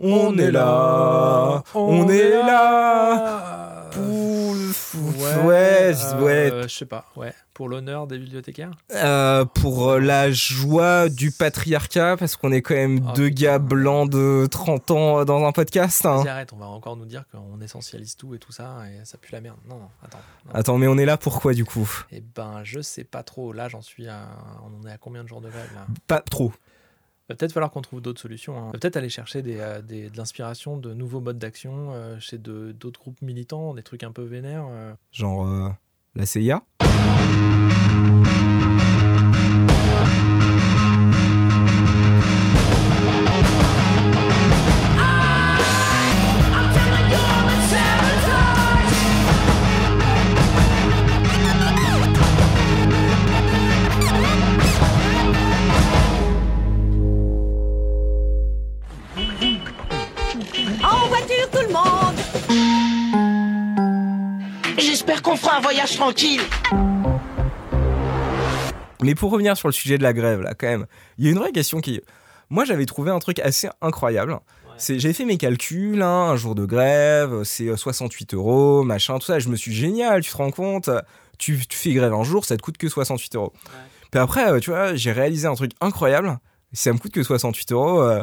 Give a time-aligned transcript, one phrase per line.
[0.00, 3.88] on est là, on est là.
[3.92, 4.50] Pour...
[4.94, 6.62] Ouais, Ouais, euh, ouais.
[6.68, 7.32] Je sais pas, ouais.
[7.54, 8.70] Pour l'honneur des bibliothécaires.
[8.94, 13.58] Euh, pour euh, la joie du patriarcat, parce qu'on est quand même Oh, deux gars
[13.58, 16.04] blancs de 30 ans dans un podcast.
[16.06, 16.24] hein.
[16.26, 19.32] Arrête, on va encore nous dire qu'on essentialise tout et tout ça, et ça pue
[19.32, 19.58] la merde.
[19.68, 20.18] Non, non, attends.
[20.54, 21.88] Attends, mais on est là pourquoi du coup?
[22.12, 23.52] Eh ben, je sais pas trop.
[23.52, 24.20] Là, j'en suis à.
[24.82, 25.86] On est à combien de jours de grève là?
[26.06, 26.52] Pas trop.
[27.36, 28.58] Peut-être falloir qu'on trouve d'autres solutions.
[28.58, 28.70] hein.
[28.72, 33.00] Peut-être aller chercher des, euh, des- de l'inspiration de nouveaux modes d'action euh, chez d'autres
[33.00, 34.66] groupes militants, des trucs un peu vénères.
[34.68, 34.92] euh.
[35.12, 35.74] Genre
[36.14, 36.62] la CIA
[65.10, 66.40] J'espère qu'on fera un voyage tranquille.
[69.02, 70.86] Mais pour revenir sur le sujet de la grève, là, quand même,
[71.18, 72.00] il y a une vraie question qui.
[72.48, 74.38] Moi, j'avais trouvé un truc assez incroyable.
[74.76, 79.18] C'est, j'avais fait mes calculs, hein, un jour de grève, c'est euh, 68 euros, machin,
[79.18, 79.40] tout ça.
[79.40, 80.88] Je me suis dit, génial, tu te rends compte,
[81.38, 83.52] tu, tu fais grève un jour, ça te coûte que 68 euros.
[84.12, 86.38] Puis après, euh, tu vois, j'ai réalisé un truc incroyable.
[86.72, 88.22] Si ça me coûte que 68 euros euh,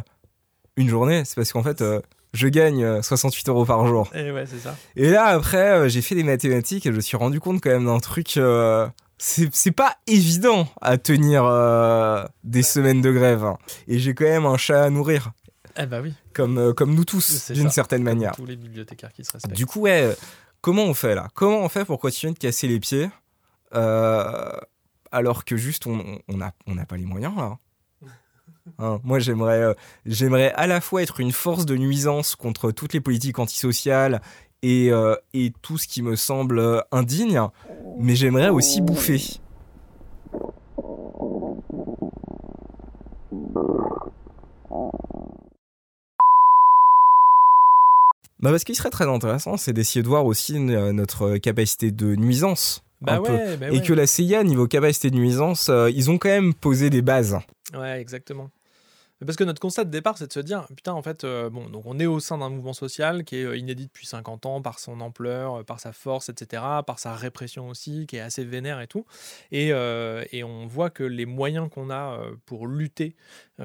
[0.77, 1.99] une journée, c'est parce qu'en fait, euh,
[2.33, 4.09] je gagne euh, 68 euros par jour.
[4.14, 4.75] Et ouais, c'est ça.
[4.95, 7.70] Et là, après, euh, j'ai fait des mathématiques et je me suis rendu compte quand
[7.70, 8.38] même d'un truc.
[8.38, 13.44] euh, c'est pas évident à tenir euh, des semaines de grève.
[13.44, 13.58] hein.
[13.88, 15.31] Et j'ai quand même un chat à nourrir,
[15.78, 16.14] Eh bah oui.
[16.33, 18.36] comme, euh, comme nous tous, d'une certaine Comme manière.
[18.36, 19.55] Tous les bibliothécaires qui se respectent.
[19.55, 20.14] Du coup, ouais, euh,
[20.61, 21.30] comment on fait là?
[21.33, 23.09] Comment on fait pour continuer de casser les pieds?
[23.73, 24.52] Euh,
[25.11, 27.58] alors que juste on on- on n'a on n'a pas les moyens là
[28.80, 29.73] Hein, moi, j'aimerais, euh,
[30.06, 34.22] j'aimerais à la fois être une force de nuisance contre toutes les politiques antisociales
[34.64, 37.42] et, euh, et tout ce qui me semble euh, indigne,
[38.00, 39.22] mais j'aimerais aussi bouffer.
[48.39, 52.83] Bah parce qu'il serait très intéressant, c'est d'essayer de voir aussi notre capacité de nuisance.
[53.02, 53.82] Bah ouais, bah Et ouais.
[53.82, 57.38] que la CIA, niveau capacité de nuisance, euh, ils ont quand même posé des bases.
[57.76, 58.50] Ouais, exactement.
[59.26, 61.70] Parce que notre constat de départ, c'est de se dire, putain, en fait, euh, bon,
[61.70, 64.61] donc on est au sein d'un mouvement social qui est euh, inédit depuis 50 ans
[64.61, 68.44] par son ampleur, euh, par sa force, etc., par sa répression aussi, qui est assez
[68.44, 69.06] vénère et tout.
[69.52, 73.16] Et, et on voit que les moyens qu'on a pour lutter,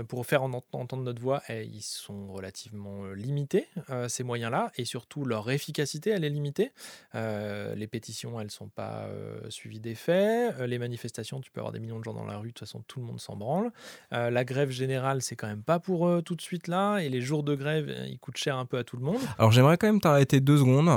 [0.09, 4.73] pour faire en- entendre notre voix, eh, ils sont relativement euh, limités, euh, ces moyens-là,
[4.77, 6.73] et surtout leur efficacité, elle est limitée.
[7.15, 10.55] Euh, les pétitions, elles sont pas euh, suivies des faits.
[10.59, 12.61] Euh, les manifestations, tu peux avoir des millions de gens dans la rue, de toute
[12.61, 13.71] façon, tout le monde s'en branle.
[14.13, 16.99] Euh, la grève générale, c'est quand même pas pour eux tout de suite là.
[17.01, 19.21] Et les jours de grève, euh, ils coûtent cher un peu à tout le monde.
[19.39, 20.89] Alors j'aimerais quand même t'arrêter deux secondes,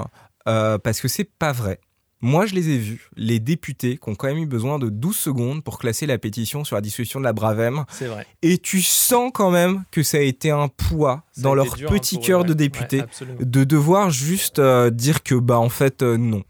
[0.47, 1.79] euh, parce que c'est pas vrai.
[2.21, 5.15] Moi, je les ai vus, les députés qui ont quand même eu besoin de 12
[5.15, 7.85] secondes pour classer la pétition sur la dissolution de la Bravem.
[7.89, 8.25] C'est vrai.
[8.41, 11.89] Et tu sens quand même que ça a été un poids Ça dans leur dur,
[11.89, 12.47] hein, petit cœur ouais.
[12.47, 13.37] de Ouais, absolument.
[13.41, 16.43] de devoir juste euh, dire que, bah, en fait, euh, non.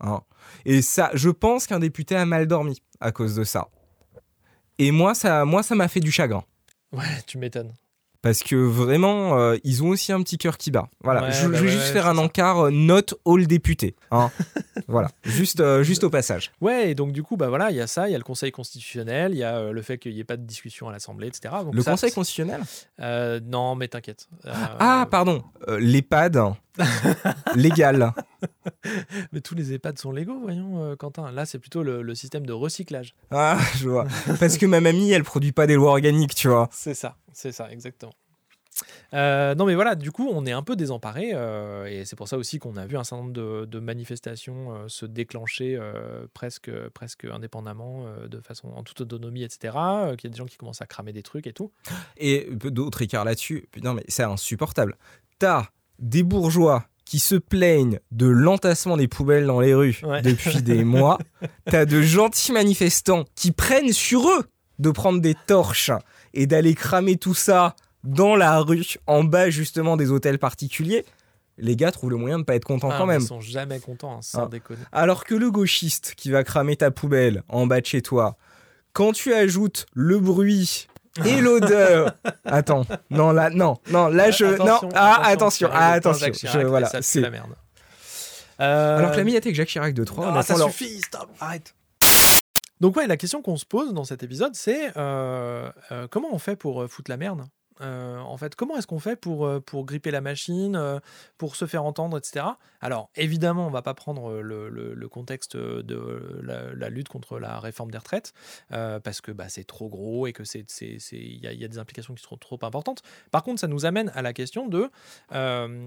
[0.00, 0.20] Hein.
[0.64, 3.68] Et ça, je pense qu'un député a mal dormi à cause de ça.
[4.78, 6.44] Et moi, ça moi, ça m'a fait du chagrin.
[6.92, 7.72] Ouais, tu m'étonnes.
[8.22, 10.88] Parce que vraiment, euh, ils ont aussi un petit cœur qui bat.
[11.02, 13.48] Voilà, Ouais, je, bah je vais ouais, juste ouais, faire un encart euh, note all
[13.48, 13.96] député.
[14.12, 14.30] Hein.
[14.86, 16.52] voilà, juste, euh, juste au passage.
[16.60, 18.22] Ouais, et donc du coup, bah voilà, il y a ça, il y a le
[18.24, 20.92] Conseil constitutionnel, il y a euh, le fait qu'il n'y ait pas de discussion à
[20.92, 21.52] l'Assemblée, etc.
[21.64, 22.62] Donc Le ça, Conseil constitutionnel?
[23.44, 24.28] Non, mais t'inquiète.
[24.46, 26.38] Ah, pardon, l'EHPAD
[27.54, 28.12] légal.
[29.32, 31.30] Mais tous les EHPAD sont légaux, voyons, Quentin.
[31.32, 33.14] Là, c'est plutôt le, le système de recyclage.
[33.30, 34.06] Ah, je vois.
[34.40, 36.68] Parce que ma mamie, elle produit pas des lois organiques, tu vois.
[36.72, 38.14] C'est ça, c'est ça, exactement.
[39.12, 42.26] Euh, non mais voilà, du coup on est un peu désemparé euh, et c'est pour
[42.26, 46.26] ça aussi qu'on a vu un certain nombre de, de manifestations euh, se déclencher euh,
[46.32, 49.74] presque, presque indépendamment, de façon en toute autonomie, etc.
[50.16, 51.70] Qu'il y a des gens qui commencent à cramer des trucs et tout.
[52.16, 53.68] Et d'autres écarts là-dessus.
[53.72, 54.96] Putain, mais c'est insupportable.
[55.38, 55.66] T'as
[55.98, 60.22] des bourgeois qui se plaignent de l'entassement des poubelles dans les rues Ouais.
[60.22, 61.18] depuis des mois.
[61.66, 64.46] T'as de gentils manifestants qui prennent sur eux
[64.82, 65.90] de prendre des torches
[66.34, 67.74] et d'aller cramer tout ça
[68.04, 71.04] dans la rue, en bas justement des hôtels particuliers.
[71.58, 73.20] Les gars trouvent le moyen de pas être contents Ah, quand même.
[73.20, 74.48] Ils sont jamais contents, hein, sans Ah.
[74.48, 74.80] déconner.
[74.90, 78.36] Alors que le gauchiste qui va cramer ta poubelle en bas de chez toi,
[78.92, 80.88] quand tu ajoutes le bruit
[81.26, 82.16] et l'odeur.
[82.44, 87.20] Attends, non là, non, non là je, non, ah attention, ah attention, je, voilà, c'est.
[87.20, 87.54] la merde.
[88.60, 91.74] Euh, Alors que la médiathèque Jacques Chirac de 3, Ah, ça suffit, stop, arrête.
[92.82, 96.38] Donc ouais, la question qu'on se pose dans cet épisode, c'est euh, euh, comment on
[96.38, 97.46] fait pour euh, foutre la merde?
[97.82, 101.00] Euh, en fait, comment est-ce qu'on fait pour, euh, pour gripper la machine, euh,
[101.38, 102.58] pour se faire entendre, etc.
[102.80, 107.90] Alors, évidemment, on va pas prendre le, le- contexte de la, lutte contre la réforme
[107.90, 108.32] des retraites,
[108.70, 110.64] parce que bah, c'est trop gros et que c'est
[111.12, 113.02] il y, y a des implications qui sont trop importantes.
[113.30, 114.90] Par contre, ça nous amène à la question de,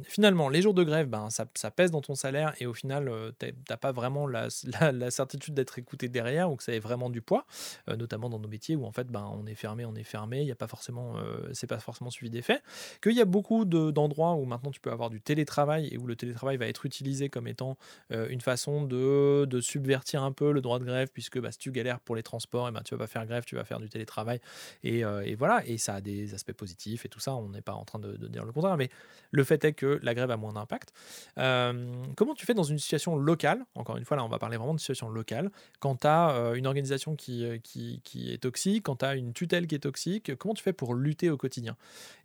[0.07, 3.11] finalement, les jours de grève, ben, ça, ça pèse dans ton salaire et au final,
[3.39, 4.47] t'as- t'as pas vraiment la,
[4.91, 7.45] la- certitude d'être écouté derrière ou que ça ait vraiment du poids,
[7.87, 10.47] notamment dans nos métiers où en fait, ben, on est fermé, on est fermé, il
[10.47, 11.15] y a pas forcément,
[11.53, 12.61] c'est pas forcément suivi d'effet.
[13.01, 16.07] Qu'il y a beaucoup de- d'endroits où maintenant tu peux avoir du télétravail et où
[16.07, 17.77] le télétravail va être utilisé comme étant
[18.11, 21.57] euh, une façon de, de subvertir un peu le droit de grève, puisque bah, si
[21.57, 23.79] tu galères pour les transports, et ben, tu vas pas faire grève, tu vas faire
[23.79, 24.39] du télétravail.
[24.83, 27.61] Et, euh, et voilà, et ça a des aspects positifs et tout ça, on n'est
[27.61, 28.89] pas en train de, dire le contraire, mais
[29.31, 30.91] le fait est que la grève a moins d'impact.
[31.37, 34.57] Euh, comment tu fais dans une situation locale Encore une fois, là, on va parler
[34.57, 35.51] vraiment de situation locale.
[35.79, 39.67] Quand tu as une organisation qui, qui, qui est toxique, quand tu as une tutelle
[39.67, 41.64] qui est toxique, comment tu fais pour lutter au quotidien?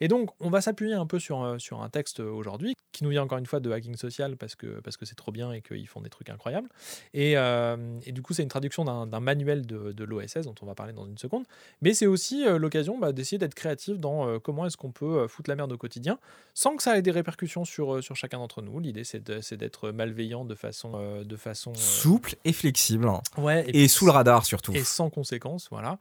[0.01, 3.23] Et donc, on va s'appuyer un peu sur, sur un texte aujourd'hui qui nous vient
[3.23, 5.87] encore une fois de Hacking Social parce que parce que c'est trop bien et qu'ils
[5.87, 6.69] font des trucs incroyables.
[7.15, 10.55] Et, euh, et du coup, c'est une traduction d'un d'un manuel de, de l'OSS dont
[10.63, 11.45] on va parler dans une seconde.
[11.83, 15.29] Mais c'est aussi euh, l'occasion bah, d'essayer d'être créatif dans euh, comment est-ce qu'on peut
[15.29, 16.19] foutre la merde au quotidien
[16.55, 18.81] sans que ça ait des répercussions sur, sur chacun d'entre nous.
[18.81, 23.07] L'idée, c'est de- c'est d'être malveillant de façon, de façon Souple et flexible.
[23.09, 23.21] hein.
[23.39, 24.73] ouais, Et sous le radar surtout.
[24.75, 25.99] et sans conséquence, voilà.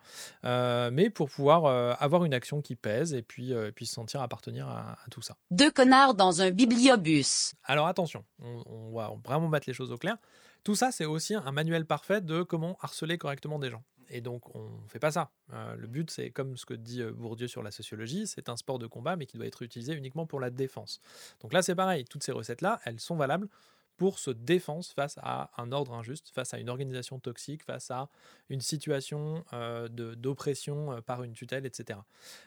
[0.91, 1.65] Mais pour pouvoir
[2.01, 5.21] avoir une action qui pèse et puis, euh, puis se sentir appartenir à, à tout
[5.21, 5.37] ça.
[5.51, 7.53] Deux connards dans un bibliobus.
[7.63, 10.17] Alors attention, on, on va vraiment mettre les choses au clair.
[10.65, 13.83] Tout ça, c'est aussi un manuel parfait de comment harceler correctement des gens.
[14.09, 15.31] Et donc, on ne fait pas ça.
[15.53, 18.57] Euh, le but, c'est comme ce que dit euh, Bourdieu sur la sociologie, c'est un
[18.57, 20.99] sport de combat, mais qui doit être utilisé uniquement pour la défense.
[21.41, 22.05] Donc là, c'est pareil.
[22.05, 23.47] Toutes ces recettes-là, elles sont valables
[23.99, 28.07] pour se défendre face à un ordre injuste, face à une organisation toxique, face à
[28.47, 31.99] une situation euh, d'oppression euh, par une tutelle, etc.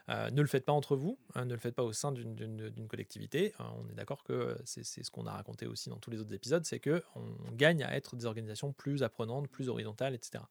[0.08, 2.72] Euh, ne le faites pas entre vous, hein, ne le faites pas au sein d'une-
[2.88, 3.52] collectivité.
[3.58, 6.64] On est d'accord que c'est ce qu'on a raconté aussi dans tous les autres épisodes,
[6.64, 10.42] c'est que on gagne à être des organisations plus apprenantes, plus horizontales, etc.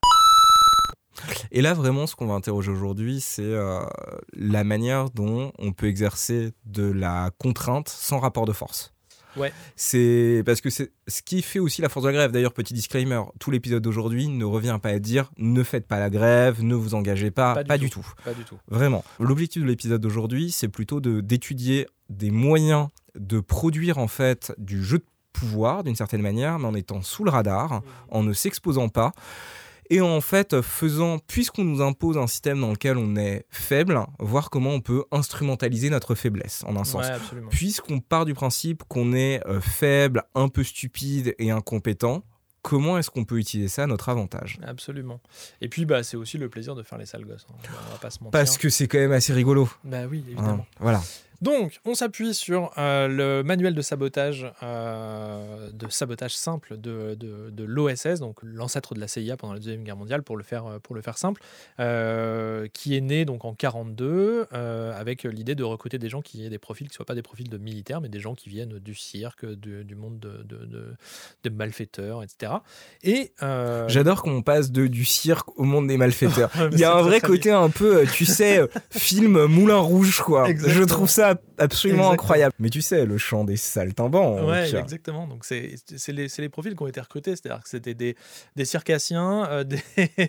[1.51, 3.53] Et là, vraiment, ce qu'on va interroger aujourd'hui, c'est
[4.33, 8.94] la manière dont on peut exercer de la contrainte sans rapport de force.
[9.38, 9.54] Ouais.
[9.75, 12.31] C'est parce que c'est ce qui fait aussi la force de la grève.
[12.31, 16.10] D'ailleurs, petit disclaimer, tout l'épisode d'aujourd'hui ne revient pas à dire ne faites pas la
[16.10, 18.01] grève, ne vous engagez pas, Pas du tout.
[18.01, 18.13] tout.
[18.24, 18.57] Pas du tout.
[18.68, 19.04] Vraiment.
[19.19, 24.83] L'objectif de l'épisode d'aujourd'hui, c'est plutôt de d'étudier des moyens de produire en fait du
[24.83, 28.89] jeu de pouvoir d'une certaine manière, mais en étant sous le radar, en ne s'exposant
[28.89, 29.13] pas.
[29.89, 34.50] Et en fait, faisant, puisqu'on nous impose un système dans lequel on est faible, voir
[34.50, 37.06] comment on peut instrumentaliser notre faiblesse, en un sens.
[37.06, 37.42] Ouais.
[37.50, 42.24] Puisqu'on part du principe qu'on est euh, faible, un peu stupide et incompétent,
[42.62, 44.60] comment est-ce qu'on peut utiliser ça à notre avantage?
[44.66, 45.19] Absolument.
[45.60, 47.45] Et puis, bah, c'est aussi le plaisir de faire les sales gosses.
[47.50, 47.56] hein.
[47.89, 48.31] On va pas se mentir.
[48.31, 49.68] Parce que c'est quand même assez rigolo.
[49.84, 50.31] Bah oui, hein.
[50.31, 50.66] évidemment.
[50.80, 51.01] Voilà.
[51.42, 57.50] Donc, on s'appuie sur euh, le manuel de sabotage, euh, de sabotage simple de, de,
[57.50, 60.68] de l'OSS, donc l'ancêtre de la CIA pendant la deuxième guerre mondiale, pour le faire,
[60.68, 61.42] euh, pour le faire simple,
[61.80, 66.46] euh, qui est né donc en 42 euh, avec l'idée de recruter des gens qui
[66.46, 68.78] aient des profils qui soient pas des profils de militaires, mais des gens qui viennent
[68.78, 72.54] du cirque, du, du monde de, malfaiteurs, etc.
[73.04, 73.34] Et
[73.88, 76.52] J'adore qu'on passe de, du cirque au monde des malfaiteurs.
[76.72, 78.62] Il y a un vrai côté un peu, tu sais,
[78.92, 80.48] film Moulin Rouge, quoi.
[80.56, 82.12] Je trouve ça absolument Exactement.
[82.13, 82.54] incroyable.
[82.60, 84.48] Mais tu sais, le chant des saltimbanques.
[84.48, 85.27] Ouais, exactement.
[85.27, 87.36] Donc, c'est c'est les, c'est les profils qui ont été recrutés.
[87.36, 88.15] C'est-à-dire que c'était des,
[88.56, 89.82] des circassiens, euh, des,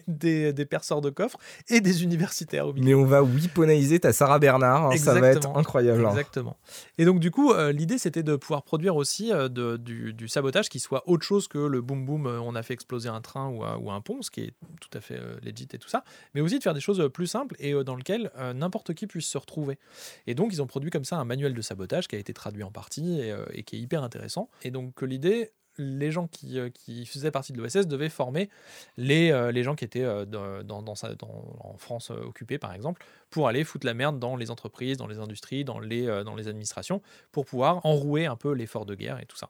[0.07, 1.39] des, des perceurs de coffres
[1.69, 2.85] et des universitaires au milieu.
[2.87, 4.91] Mais on va weaponiser ta Sarah Bernard.
[4.91, 6.05] hein, ça va être incroyable.
[6.07, 6.11] hein.
[6.11, 6.57] Exactement.
[6.99, 10.29] Et donc, du coup, euh, l'idée, c'était de pouvoir produire aussi euh, de- du, du
[10.29, 13.21] sabotage qui soit autre chose que le boum boum, euh, on a fait exploser un
[13.21, 15.79] train ou, un- ou un pont, ce qui est tout à fait euh, legit et
[15.79, 18.31] tout ça, mais aussi de faire des choses euh, plus simples et euh, dans lesquelles
[18.39, 19.79] euh, n'importe qui puisse se retrouver.
[20.27, 22.63] Et donc, ils ont produit comme ça un manuel de sabotage qui a été traduit
[22.63, 24.49] en partie et, euh, et qui est hyper intéressant.
[24.63, 28.51] Et donc, l'idée, les gens qui, euh, qui faisaient partie de l'OSS devaient former
[28.97, 33.87] les, euh, les gens qui étaient euh, en France occupée, par exemple, pour aller foutre
[33.87, 37.01] la merde dans les entreprises, dans les industries, dans les, administrations,
[37.31, 39.49] pour pouvoir enrouer un peu l'effort de guerre et tout ça.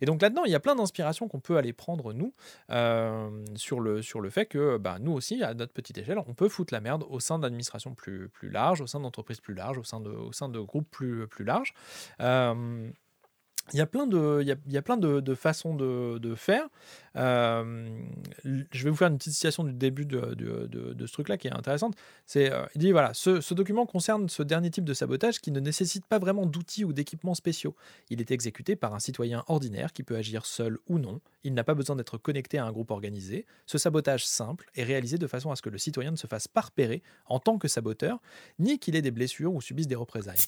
[0.00, 2.34] Et donc là-dedans, il y a plein d'inspirations qu'on peut aller prendre, nous,
[3.56, 6.80] sur, le, fait que bah, nous aussi, à notre petite échelle, on peut foutre la
[6.80, 10.90] merde au sein d'administrations plus, larges, au sein d'entreprises plus larges, au sein de, groupes
[10.90, 11.74] plus, larges.
[13.72, 16.68] Il y a plein de, façons de, faire.
[17.16, 17.88] Euh,
[18.44, 21.94] je vais vous faire une petite citation du début de ce truc-là qui est intéressante.
[22.26, 25.50] C'est, euh, il dit voilà, ce, ce document concerne ce dernier type de sabotage qui
[25.50, 27.74] ne nécessite pas vraiment d'outils ou d'équipements spéciaux.
[28.10, 31.20] Il est exécuté par un citoyen ordinaire qui peut agir seul ou non.
[31.44, 33.46] Il n'a pas besoin d'être connecté à un groupe organisé.
[33.66, 36.48] Ce sabotage simple est réalisé de façon à ce que le citoyen ne se fasse
[36.48, 38.20] pas repérer en tant que saboteur,
[38.58, 40.38] ni qu'il ait des blessures ou subisse des représailles.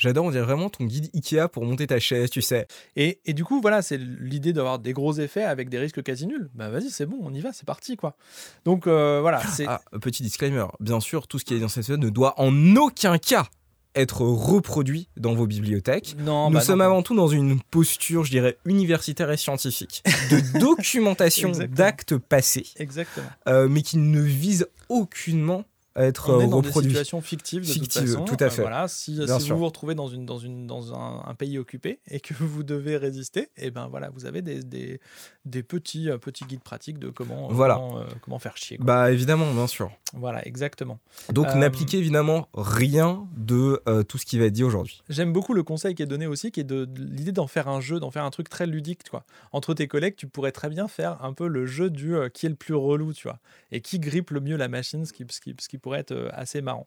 [0.00, 2.66] J'adore, on dirait vraiment ton guide Ikea pour monter ta chaise, tu sais.
[2.96, 6.26] Et, et du coup, voilà, c'est l'idée d'avoir des gros effets avec des risques quasi
[6.26, 6.48] nuls.
[6.54, 8.16] Bah vas-y, c'est bon, on y va, c'est parti, quoi.
[8.64, 11.86] Donc euh, voilà, c'est Ah, petit disclaimer, bien sûr, tout ce qui est dans cette
[11.86, 13.46] méthode ne doit en aucun cas
[13.94, 16.14] être reproduit dans vos bibliothèques.
[16.18, 16.84] non, Nous bah sommes non.
[16.86, 23.26] avant tout dans une posture, je dirais, universitaire et scientifique, de documentation d'actes passés, Exactement.
[23.48, 27.62] euh, mais qui ne vise aucunement à être On euh, est dans des situations fictives
[27.62, 28.24] de Fictives, toute façon.
[28.24, 28.60] tout à fait.
[28.60, 32.00] Euh, voilà, si, vous vous retrouvez dans, une, dans, une, dans un, un pays occupé
[32.08, 35.00] et que vous devez résister, et ben voilà, vous avez des, des,
[35.44, 37.74] des petits, euh, petits guides pratiques de comment, Voilà.
[37.74, 38.76] comment, euh, comment faire chier.
[38.76, 38.86] quoi.
[38.86, 39.90] Bah évidemment, bien sûr.
[40.12, 40.98] Voilà, exactement.
[41.32, 45.02] Donc n'appliquez évidemment rien de tout ce qui va être dit aujourd'hui.
[45.08, 47.68] J'aime beaucoup le conseil qui est donné aussi, qui est de, de l'idée d'en faire
[47.68, 49.24] un jeu, d'en faire un truc très ludique, quoi.
[49.52, 52.48] Entre tes collègues, tu pourrais très bien faire un peu le jeu du qui est
[52.48, 53.38] le plus relou, tu vois,
[53.70, 56.12] et qui grippe le mieux la machine, ce qui, ce qui, ce qui pourrait être
[56.12, 56.86] euh, assez marrant.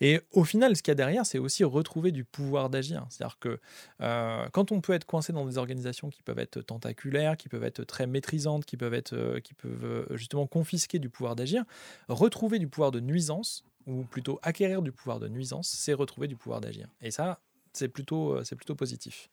[0.00, 3.06] Et au final, ce qu'il y a derrière, c'est aussi retrouver du pouvoir d'agir.
[3.10, 3.60] C'est-à-dire que
[4.00, 7.64] euh, quand on peut être coincé dans des organisations qui peuvent être tentaculaires, qui peuvent
[7.64, 11.64] être très maîtrisantes, qui peuvent être, euh, qui peuvent justement confisquer du pouvoir d'agir,
[12.08, 16.36] retrouver du pouvoir de nuisance, ou plutôt acquérir du pouvoir de nuisance, c'est retrouver du
[16.36, 16.88] pouvoir d'agir.
[17.00, 17.40] Et ça,
[17.72, 19.30] c'est plutôt, c'est plutôt positif.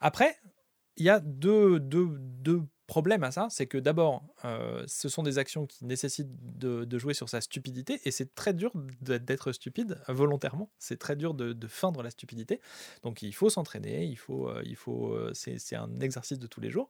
[0.00, 0.36] Après,
[0.96, 2.62] il y a deux, deux, deux
[2.94, 3.48] problèmes à ça.
[3.50, 8.00] C'est que d'abord, euh, ce sont des actions qui nécessitent de, jouer sur sa stupidité,
[8.04, 8.70] et c'est très dur
[9.00, 10.70] d'être stupide volontairement.
[10.78, 12.60] C'est très dur de, de feindre la stupidité.
[13.02, 16.70] Donc il faut s'entraîner, il faut, euh, faut, euh, c'est un exercice de tous les
[16.70, 16.88] jours.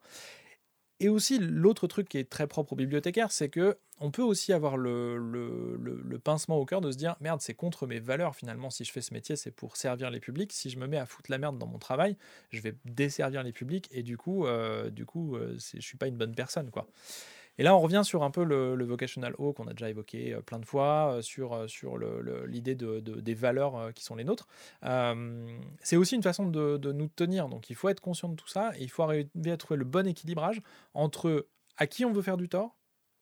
[1.00, 4.52] Et aussi, l'autre truc qui est très propre aux bibliothécaires, c'est que on peut aussi
[4.52, 8.70] avoir le, pincement au cœur de se dire merde, c'est contre mes valeurs finalement.
[8.70, 10.52] Si je fais ce métier, c'est pour servir les publics.
[10.52, 12.16] Si je me mets à foutre la merde dans mon travail,
[12.50, 16.06] je vais desservir les publics et du coup, euh, du coup, euh, je suis pas
[16.06, 16.86] une bonne personne, quoi.
[17.58, 20.40] Et là, on revient sur un peu le, vocational haut qu'on a déjà évoqué euh,
[20.40, 21.96] plein de fois, euh, sur, euh, sur
[22.46, 24.46] l'idée de, de- des valeurs qui sont les nôtres.
[25.82, 27.49] C'est aussi une façon de, de nous tenir.
[27.49, 29.84] Donc, il faut être conscient de tout ça et il faut arriver à trouver le
[29.84, 30.61] bon équilibrage
[30.94, 31.46] entre
[31.76, 32.76] à qui on veut faire du tort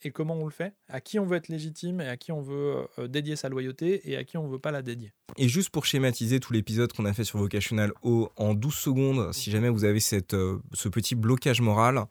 [0.05, 2.41] et comment on le fait, à qui on veut être légitime et à qui on
[2.41, 5.13] veut dédier sa loyauté et à qui on veut pas la dédier.
[5.37, 9.33] Et juste pour schématiser tout l'épisode qu'on a fait sur Vocational O en 12 secondes,
[9.33, 10.35] si jamais vous avez cette,
[10.73, 12.05] ce petit blocage moral,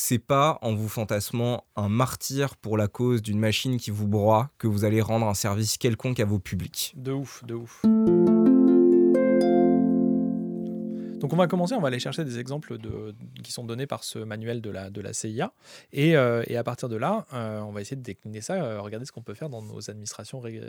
[0.00, 4.48] c'est pas en vous fantasmant un martyr pour la cause d'une machine qui vous broie
[4.58, 6.94] que vous allez rendre un service quelconque à vos publics.
[6.96, 7.82] De ouf, de ouf.
[11.20, 13.12] Donc on va commencer, on va aller chercher des exemples de,
[13.42, 15.52] qui sont donnés par ce manuel de la, de la CIA.
[15.92, 18.80] Et, euh, et à partir de là, euh, on va essayer de décliner ça, euh,
[18.80, 20.62] regarder ce qu'on peut faire dans nos administrations ré-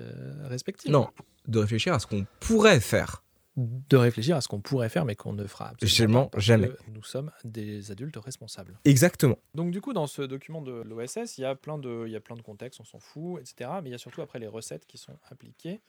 [0.46, 0.92] respectives.
[0.92, 1.08] Non,
[1.48, 3.22] de réfléchir à ce qu'on pourrait faire.
[3.60, 6.70] De réfléchir à ce qu'on pourrait faire, mais qu'on ne fera absolument pas, jamais.
[6.94, 8.80] Nous sommes des adultes responsables.
[8.86, 9.38] Exactement.
[9.54, 12.16] Donc du coup, dans ce document de l'OSS, il y a plein de, il y
[12.16, 13.70] a plein de contextes, on s'en fout, etc.
[13.84, 15.82] Mais il y a surtout après les recettes qui sont appliquées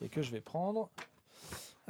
[0.00, 0.88] et que je vais prendre.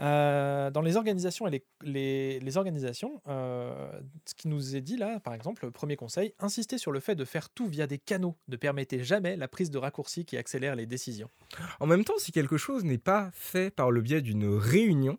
[0.01, 3.93] Euh, dans les organisations et les, les- les organisations, euh,
[4.27, 7.25] ce qui nous est dit là, par exemple, premier conseil, insistez sur le fait de
[7.25, 8.37] faire tout via des canaux.
[8.49, 11.31] Ne permettez jamais la prise de raccourcis qui accélère les décisions.
[11.79, 15.19] En même temps, si quelque chose n'est pas fait par le biais d'une réunion,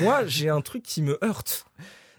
[0.00, 1.66] moi j'ai un truc qui me heurte.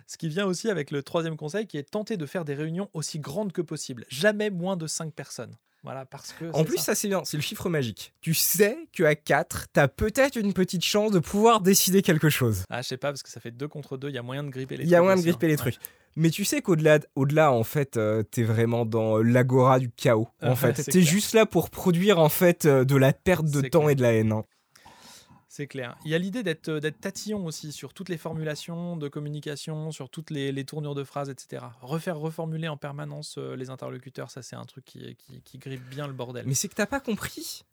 [0.05, 2.89] Ce qui vient aussi avec le troisième conseil qui est tenter de faire des réunions
[2.93, 4.05] aussi grandes que possible.
[4.09, 5.55] Jamais moins de 5 personnes.
[5.83, 6.45] Voilà, parce que.
[6.53, 6.83] En plus, ça.
[6.83, 8.13] ça, c'est bien, c'est le chiffre magique.
[8.21, 12.63] Tu sais qu'à 4, t'as peut-être une petite chance de pouvoir décider quelque chose.
[12.69, 14.43] Ah, je sais pas, parce que ça fait 2 contre 2, il y a moyen
[14.43, 15.29] de gripper les Il y a trucs moyen de hein.
[15.31, 15.57] gripper les Ouais.
[15.57, 15.77] trucs.
[16.15, 20.27] Mais tu sais qu'au-delà, au-delà, en fait, euh, t'es vraiment dans l'agora du chaos.
[20.41, 21.03] En fait, t'es clair.
[21.05, 23.89] juste là pour produire en fait euh, de la perte de temps clair.
[23.91, 24.31] et de la haine.
[24.33, 24.43] hein.
[25.51, 25.97] C'est clair.
[26.05, 29.91] Il y a l'idée d'être euh, d'être tatillon aussi sur toutes les formulations de communication,
[29.91, 31.65] sur toutes les, les tournures de phrases, etc.
[31.81, 35.83] Refaire reformuler en permanence euh, les interlocuteurs, ça c'est un truc qui, qui, qui grippe
[35.89, 36.45] bien le bordel.
[36.45, 37.65] Mais c'est que t'as pas compris.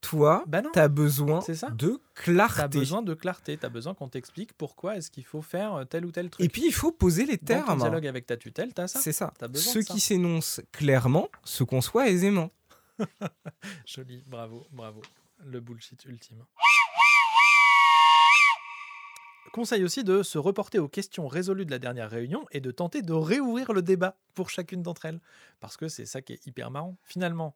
[0.00, 1.70] Toi, Bah non, t'as besoin ça.
[1.70, 2.78] de t'as clarté.
[2.78, 6.12] besoin de clarté, t'as besoin qu'on t'explique pourquoi est-ce qu'il faut faire euh, tel ou
[6.12, 6.44] tel truc.
[6.44, 7.78] Et puis il faut poser les Dans ton termes.
[7.80, 9.00] dialogue avec ta tutelle, t'as ça.
[9.00, 9.32] C'est ça.
[9.38, 9.94] T'as besoin Ce de ça.
[9.94, 12.50] qui s'énonce clairement se conçoit aisément.
[13.86, 15.00] Joli, bravo, bravo.
[15.44, 16.44] Le bullshit ultime.
[19.54, 23.02] Conseil aussi de se reporter aux questions résolues de la dernière réunion et de tenter
[23.02, 25.20] de réouvrir le débat pour chacune d'entre elles.
[25.60, 26.96] Parce que c'est ça qui est hyper marrant.
[27.04, 27.54] Finalement,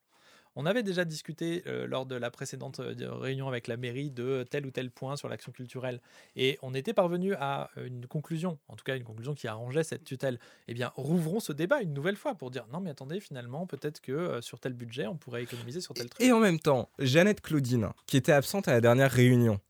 [0.60, 4.44] On avait déjà discuté euh, lors de la précédente euh, réunion avec la mairie de
[4.50, 6.00] tel ou tel point sur l'action culturelle.
[6.34, 10.04] Et on était parvenu à une conclusion, en tout cas une conclusion qui arrangeait cette
[10.04, 10.40] tutelle.
[10.66, 14.00] Eh bien, rouvrons ce débat une nouvelle fois pour dire non, mais attendez, finalement, peut-être
[14.00, 16.26] que euh, sur tel budget, on pourrait économiser sur tel truc.
[16.26, 19.60] Et en même temps, Jeannette Claudine, qui était absente à la dernière réunion,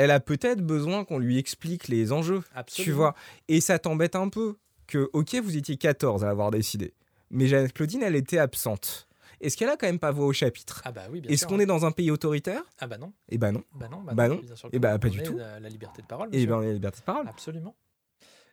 [0.00, 2.40] elle a peut-être besoin qu'on lui explique les enjeux.
[2.42, 2.96] Tu Absolument.
[2.96, 3.14] vois
[3.48, 6.94] Et ça t'embête un peu que, ok, vous étiez 14 à avoir décidé,
[7.30, 9.06] mais Jeannette Claudine, elle était absente.
[9.40, 10.82] Est-ce qu'elle a quand même pas voix au chapitre?
[10.84, 12.62] Ah bah oui, bien Est-ce qu'on est dans un pays autoritaire?
[12.78, 13.62] Ah bah non, Eh ben non.
[13.74, 14.36] bah non, Bah non.
[14.36, 15.36] bien sûr Eh que bah, pas du est tout.
[15.38, 16.28] La, la liberté de parole.
[16.32, 16.48] Eh monsieur.
[16.48, 17.26] ben, on a la liberté de parole.
[17.28, 17.74] Absolument.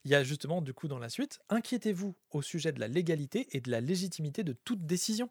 [0.06, 3.48] Il y a justement, du coup, dans la suite, inquiétez-vous au sujet de la légalité
[3.52, 5.30] et de la légitimité de toute décision.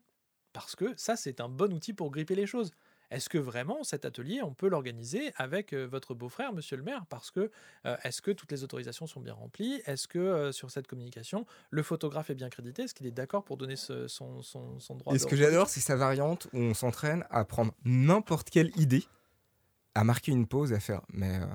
[0.52, 2.72] Parce que ça, c'est un bon outil pour gripper les choses.
[3.10, 7.06] Est-ce que vraiment cet atelier, on peut l'organiser avec votre beau-frère, monsieur le maire?
[7.08, 7.50] Parce que
[7.86, 9.80] euh, est-ce que toutes les autorisations sont bien remplies?
[9.86, 12.82] Est-ce que euh, sur cette communication, le photographe est bien crédité?
[12.82, 15.68] Est-ce qu'il est d'accord pour donner ce- son, son, son droit Et ce que j'adore,
[15.68, 19.04] c'est sa variante où on s'entraîne à prendre n'importe quelle idée,
[19.94, 21.46] à marquer une pause, à faire Mais euh,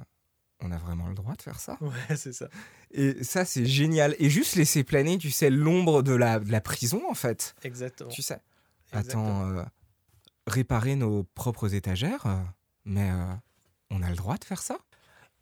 [0.61, 2.47] on a vraiment le droit de faire ça Ouais, c'est ça.
[2.91, 4.15] Et ça, c'est génial.
[4.19, 7.55] Et juste laisser planer, tu sais, l'ombre de la, de la prison, en fait.
[7.63, 8.09] Exactement.
[8.09, 8.39] Tu sais.
[8.93, 9.49] Exactement.
[9.59, 9.69] Attends,
[10.47, 12.37] réparer nos propres étagères, euh,
[12.85, 13.33] mais euh,
[13.89, 14.77] on a le droit de faire ça?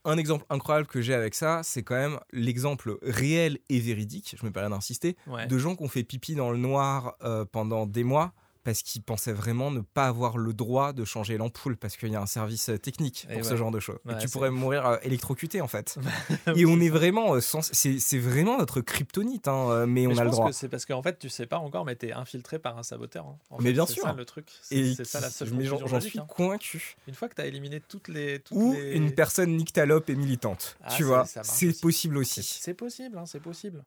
[0.06, 4.46] Un exemple incroyable que j'ai avec ça, c'est quand même l'exemple réel et véridique, je
[4.46, 5.46] me permets d'insister, Ouais.
[5.48, 9.02] de gens qui ont fait pipi dans le noir euh, pendant des mois parce qu'ils
[9.02, 12.26] pensaient vraiment ne pas avoir le droit de changer l'ampoule parce qu'il y a un
[12.26, 13.58] service euh, technique Et pour ce ouais.
[13.58, 13.98] genre de choses.
[14.06, 15.98] Ouais, et tu c'est- pourrais mourir euh, électrocuté en fait.
[16.48, 17.62] Oui, et on c'est est vraiment euh, sans...
[17.62, 20.50] c'est c'est vraiment notre kryptonite, hein, mais, Mais on a le pense droit.
[20.50, 23.26] que c'est parce qu'en fait, tu sais pas encore, mais t'es infiltré par un saboteur.
[23.28, 23.38] hein.
[23.50, 24.04] En Mais fait, bien c'est sûr.
[24.04, 24.48] ça le truc.
[24.62, 26.26] C'est Et c'est ça la seule mais j'en suis hein.
[26.28, 26.96] convaincu.
[27.08, 28.40] Une fois que tu as éliminé toutes les.
[28.40, 30.78] Toutes Ou les- une personne nyctalope et militante.
[30.84, 32.44] Ah, tu c'est- vois, c'est possible C'est aussi.
[32.62, 33.84] c'est possible, hein, c'est possible.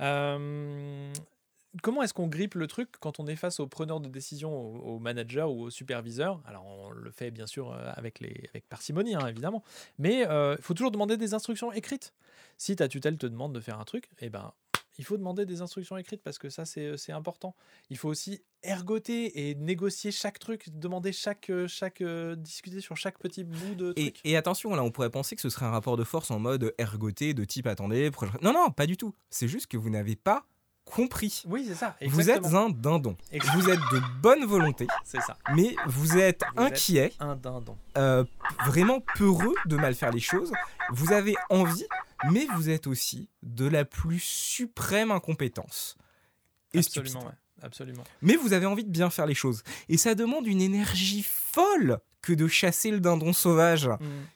[0.00, 1.12] Euh,
[1.82, 4.94] Comment est-ce qu'on grippe le truc quand on est face aux preneurs de décision, aux,
[4.94, 8.68] aux managers ou aux superviseurs Alors, on le fait bien sûr euh, avec, les, avec
[8.68, 9.62] parcimonie, hein, évidemment.
[9.98, 12.12] Mais il faut toujours demander des instructions écrites.
[12.58, 14.52] Si ta tutelle te demande de faire un truc, eh ben,
[14.98, 17.54] il faut demander des instructions écrites parce que ça, c'est c'est important.
[17.90, 22.96] Il faut aussi ergoter et négocier chaque truc, demander chaque, euh, chaque euh, discuter sur
[22.96, 24.20] chaque petit bout de Et, truc.
[24.24, 26.74] et attention, là, on pourrait penser que ce serait un rapport de force en mode
[26.78, 28.10] ergoté, de type attendez.
[28.10, 29.14] je- Non, non, pas du tout.
[29.28, 30.46] C'est juste que vous n'avez pas
[30.86, 31.42] compris.
[31.46, 31.94] Oui, c'est ça.
[32.06, 33.16] Vous êtes un dindon.
[33.54, 35.36] Vous êtes de bonne volonté, C'est ça.
[35.54, 37.76] mais vous êtes Vous êtes- inquiet, Un dindon.
[37.98, 38.24] euh,
[38.64, 40.52] vraiment peureux de mal faire les choses.
[40.92, 41.84] Vous avez envie,
[42.30, 45.96] mais vous êtes aussi de la plus suprême incompétence.
[46.72, 47.32] Et Absolument, ouais.
[47.62, 48.04] Absolument.
[48.22, 49.62] Mais vous avez envie de bien faire les choses.
[49.88, 53.88] Et ça demande une énergie folle que de chasser le dindon sauvage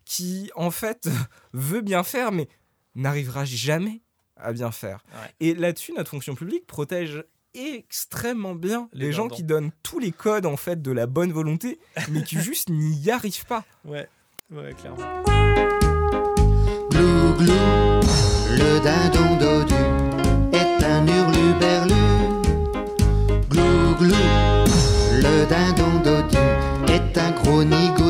[0.04, 1.08] qui, en fait,
[1.52, 2.48] veut bien faire, mais
[2.94, 4.00] n'arrivera jamais
[4.42, 5.04] à bien faire.
[5.12, 5.30] Ouais.
[5.40, 7.24] Et là-dessus, notre fonction publique protège
[7.54, 9.34] extrêmement bien les, Les gens dindons.
[9.34, 11.78] qui donnent tous les codes en fait de la bonne volonté
[12.10, 13.64] mais qui juste n'y arrivent pas.
[13.84, 14.08] Ouais,
[14.52, 15.22] ouais, clairement.
[16.90, 17.52] Glou glou,
[18.50, 19.74] le dindon dodu
[20.52, 21.94] est un hurluberlu.
[23.50, 24.14] Glou glou,
[25.14, 26.36] le dindon dodu
[26.92, 28.09] est un gros nigo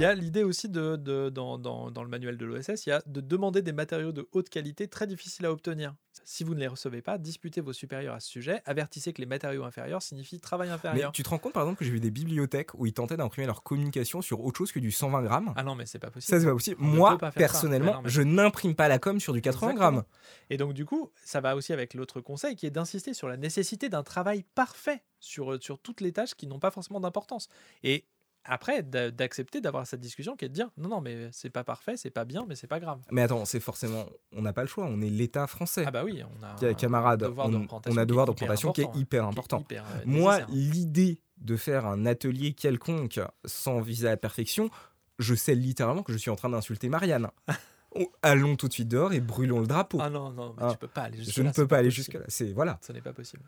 [0.00, 2.88] Il y a l'idée aussi de, de- dans, dans- dans le manuel de l'OSS, il
[2.88, 5.94] y a de demander des matériaux de haute qualité très difficiles à obtenir.
[6.24, 9.26] Si vous ne les recevez pas, disputez vos supérieurs à ce sujet, avertissez que les
[9.26, 11.12] matériaux inférieurs signifient travail Mais inférieur.
[11.12, 13.46] tu te rends compte par exemple que j'ai vu des bibliothèques où ils tentaient d'imprimer
[13.46, 15.52] leur communication sur autre chose que du 120 grammes?
[15.54, 16.30] Ah non, mais c'est pas possible.
[16.34, 16.78] Ça, c'est pas possible.
[16.80, 19.90] On Moi, pas personnellement, non, mais- je n'imprime pas la com sur du 80 Exactement.
[19.96, 20.04] grammes.
[20.48, 23.36] Et donc, du coup, ça va aussi avec l'autre conseil qui est d'insister sur la
[23.36, 27.48] nécessité d'un travail parfait sur, sur toutes les tâches qui n'ont pas forcément d'importance.
[27.82, 28.06] Et
[28.44, 31.64] après, d'a- d'accepter d'avoir cette discussion qui est de dire non, non, mais c'est pas
[31.64, 33.00] parfait, c'est pas bien, mais c'est pas grave.
[33.10, 34.06] Mais attends, c'est forcément.
[34.34, 35.84] On n'a pas le choix, on est l'État français.
[35.86, 38.26] Ah bah oui, on a un Camarades, devoir de on, a un qui est devoir
[38.26, 39.60] de représentation qui est important, hyper est important.
[39.60, 44.70] hyper, euh, Moi, l'idée de faire un atelier quelconque sans viser à la perfection,
[45.18, 47.28] je sais littéralement que je suis en train d'insulter Marianne.
[47.96, 49.98] Oh, Allons tout de suite dehors et brûlons le drapeau.
[50.00, 51.90] Ah non, non, mais Ah, tu peux pas aller jusque je ne peux pas aller
[51.90, 52.20] jusque-là.
[52.28, 52.78] C'est voilà.
[52.82, 53.42] Ce n'est pas possible.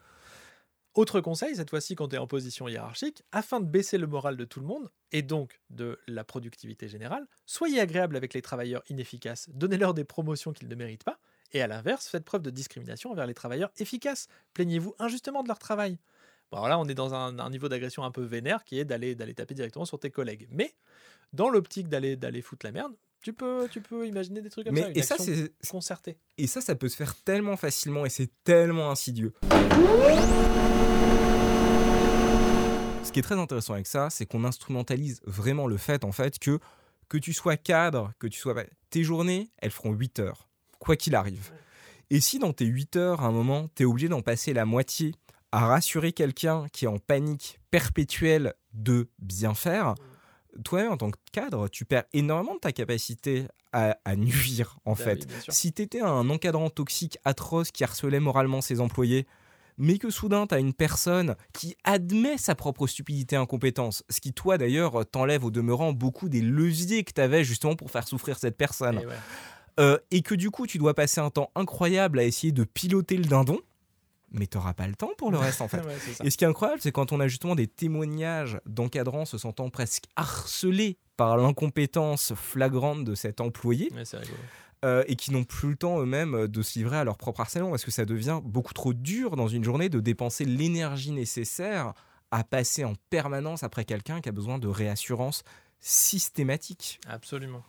[0.95, 4.37] Autre conseil, cette fois-ci quand tu es en position hiérarchique, afin de baisser le moral
[4.37, 8.83] de tout le monde, et donc de la productivité générale, soyez agréable avec les travailleurs
[8.91, 11.19] inefficaces, donnez-leur des promotions qu'ils ne méritent pas,
[11.53, 14.29] et à l'inverse, faites preuve de discrimination envers les travailleurs efficaces.
[14.55, 15.99] Plaignez-vous injustement de leur travail.
[16.51, 19.17] Bon, alors là, on est dans un, niveau d'agression un peu vénère qui est d'aller
[19.35, 20.47] taper directement sur tes collègues.
[20.51, 20.75] Mais
[21.33, 24.83] dans l'optique d'aller foutre la merde, tu peux, tu peux imaginer des trucs comme Mais
[24.83, 24.89] ça.
[24.89, 26.19] Une et ça, c'est concertée.
[26.39, 29.33] et ça, ça peut se faire tellement facilement et c'est tellement insidieux.
[33.05, 36.39] Ce qui est très intéressant avec ça, c'est qu'on instrumentalise vraiment le fait en fait
[36.39, 36.59] que
[37.09, 38.55] que tu sois cadre, que tu sois
[38.89, 41.53] tes journées, elles feront 8 heures, quoi qu'il arrive.
[42.09, 44.65] Et si dans tes 8 heures, à un moment, tu es obligé d'en passer la
[44.65, 45.15] moitié
[45.53, 49.95] à rassurer quelqu'un qui est en panique perpétuelle de bien faire,
[50.63, 54.93] toi-même en tant que cadre, tu perds énormément de ta capacité à, à nuire en
[54.93, 55.27] Bah fait.
[55.29, 55.45] oui.
[55.49, 59.27] Si tu étais un encadrant toxique atroce qui harcelait moralement ses employés,
[59.79, 64.21] mais que soudain tu as une personne qui admet sa propre stupidité et incompétence, ce
[64.21, 68.07] qui toi d'ailleurs t'enlève au demeurant beaucoup des leviers que tu avais justement pour faire
[68.07, 69.15] souffrir cette personne, Et ouais.
[69.81, 73.17] euh, et que du coup tu dois passer un temps incroyable à essayer de piloter
[73.17, 73.59] le dindon,
[74.33, 75.83] mais t'auras pas le temps pour le reste en fait.
[75.83, 75.97] Ouais.
[76.25, 79.69] Et ce qui est incroyable, c'est quand on a justement des témoignages d'encadrants se sentant
[79.69, 84.05] presque harcelés par l'incompétence flagrante de cet employé, Ouais,
[84.85, 87.71] euh, et qui n'ont plus le temps eux-mêmes de se livrer à leur propre harcèlement,
[87.71, 91.95] parce que ça devient beaucoup trop dur dans une journée de dépenser l'énergie nécessaire
[92.31, 95.45] à passer en permanence après quelqu'un qui a besoin de réassurance
[95.81, 97.01] systématique.
[97.09, 97.63] Absolument.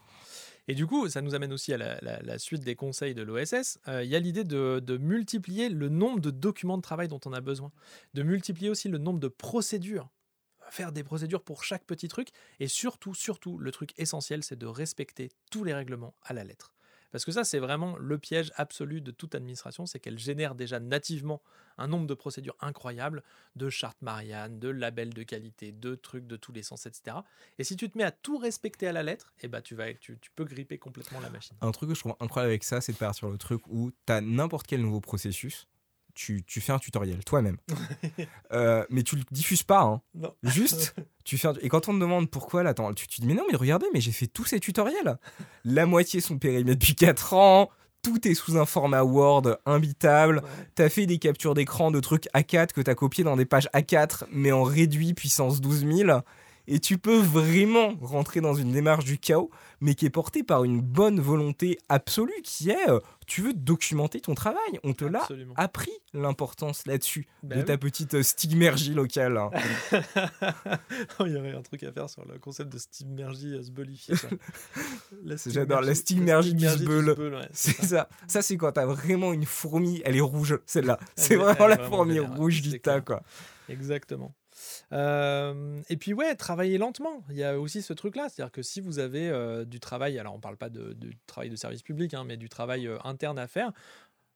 [0.68, 3.80] Et du coup, ça nous amène aussi à la, suite des conseils de l'OSS.
[3.88, 7.20] Euh, Il y a l'idée de, de multiplier le nombre de documents de travail dont
[7.26, 7.72] on a besoin,
[8.14, 10.10] de multiplier aussi le nombre de procédures,
[10.70, 14.66] faire des procédures pour chaque petit truc, et surtout, surtout, le truc essentiel, c'est de
[14.66, 16.74] respecter tous les règlements à la lettre.
[17.14, 20.80] Parce que ça, c'est vraiment le piège absolu de toute administration, c'est qu'elle génère déjà
[20.80, 21.44] nativement
[21.78, 23.22] un nombre de procédures incroyables,
[23.56, 27.18] de chartes Marianne, de labels de qualité, de trucs de tous les sens, etc.
[27.60, 29.94] Et si tu te mets à tout respecter à la lettre, eh ben tu, vas,
[29.94, 31.56] tu, tu peux gripper complètement la machine.
[31.62, 33.92] Un truc que je trouve incroyable avec ça, c'est de partir sur le truc où
[34.08, 35.68] tu as n'importe quel nouveau processus,
[36.14, 37.58] tu, tu fais un tutoriel toi-même.
[38.52, 40.02] Euh, mais tu le diffuses pas, hein.
[40.14, 40.32] Non.
[40.44, 43.26] Juste, tu fais un- Et quand on te demande pourquoi, là, attends, tu, tu dis,
[43.28, 45.18] mais non, mais regardez, mais j'ai fait tous ces tutoriels.
[45.66, 47.70] La moitié sont périmés depuis 4 ans.
[48.04, 50.44] Tout est sous un format Word imbitable.
[50.76, 54.26] T'as fait des captures d'écran de trucs A4 que t'as copié dans des pages A4,
[54.32, 56.20] mais en réduit puissance 12 000.
[56.68, 59.50] Et tu peux vraiment rentrer dans une démarche du chaos,
[59.82, 64.22] mais qui est portée par une bonne volonté absolue, qui est, euh, tu veux documenter
[64.22, 64.80] ton travail.
[64.84, 67.66] On te l'a appris l'importance là-dessus Bah de oui.
[67.66, 69.38] ta petite euh, stigmergie locale.
[69.38, 69.50] hein.
[71.26, 73.62] Il y aurait un truc à faire sur le concept de stigmergie euh.
[75.24, 77.10] La J'adore, la stigmergie- du sbeul.
[77.18, 78.08] ouais, C'est ça.
[78.28, 80.98] Ça, c'est quand t'as vraiment une fourmi, elle est rouge, celle-là.
[81.02, 83.22] Elle C'est est- vraiment la fourmi rouge du tas, quoi.
[83.70, 84.34] Exactement.
[84.92, 87.24] Euh, et puis ouais, travailler lentement.
[87.30, 90.34] Il y a aussi ce truc-là, c'est-à-dire que si vous avez euh, du travail, alors
[90.34, 93.40] on parle pas de, de travail de service public, hein, mais du travail euh, interne
[93.40, 93.72] à faire,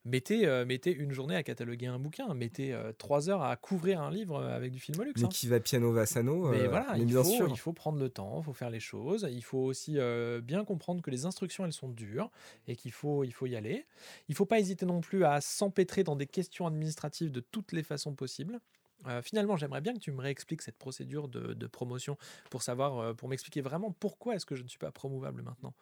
[0.08, 4.02] mettez, euh, mettez une journée à cataloguer un bouquin, mettez euh, trois heures à couvrir
[4.02, 5.14] un livre avec du Filmolux.
[5.18, 5.30] Mais hein.
[5.30, 6.50] qui va piano va sano.
[6.50, 7.48] Mais euh, voilà, mais il, bien faut, sûr.
[7.50, 9.98] il faut prendre le temps, il faut faire les choses, il faut aussi
[10.44, 12.32] bien comprendre que les instructions, elles sont dures
[12.68, 13.86] et qu'il faut, il faut y aller.
[14.28, 17.72] Il ne faut pas hésiter non plus à s'empêtrer dans des questions administratives de toutes
[17.72, 18.60] les façons possibles.
[19.06, 22.18] Euh, finalement, j'aimerais bien que tu me réexpliques cette procédure de, de promotion
[22.50, 25.74] pour savoir, euh, pour m'expliquer vraiment pourquoi est-ce que je ne suis pas promouvable maintenant.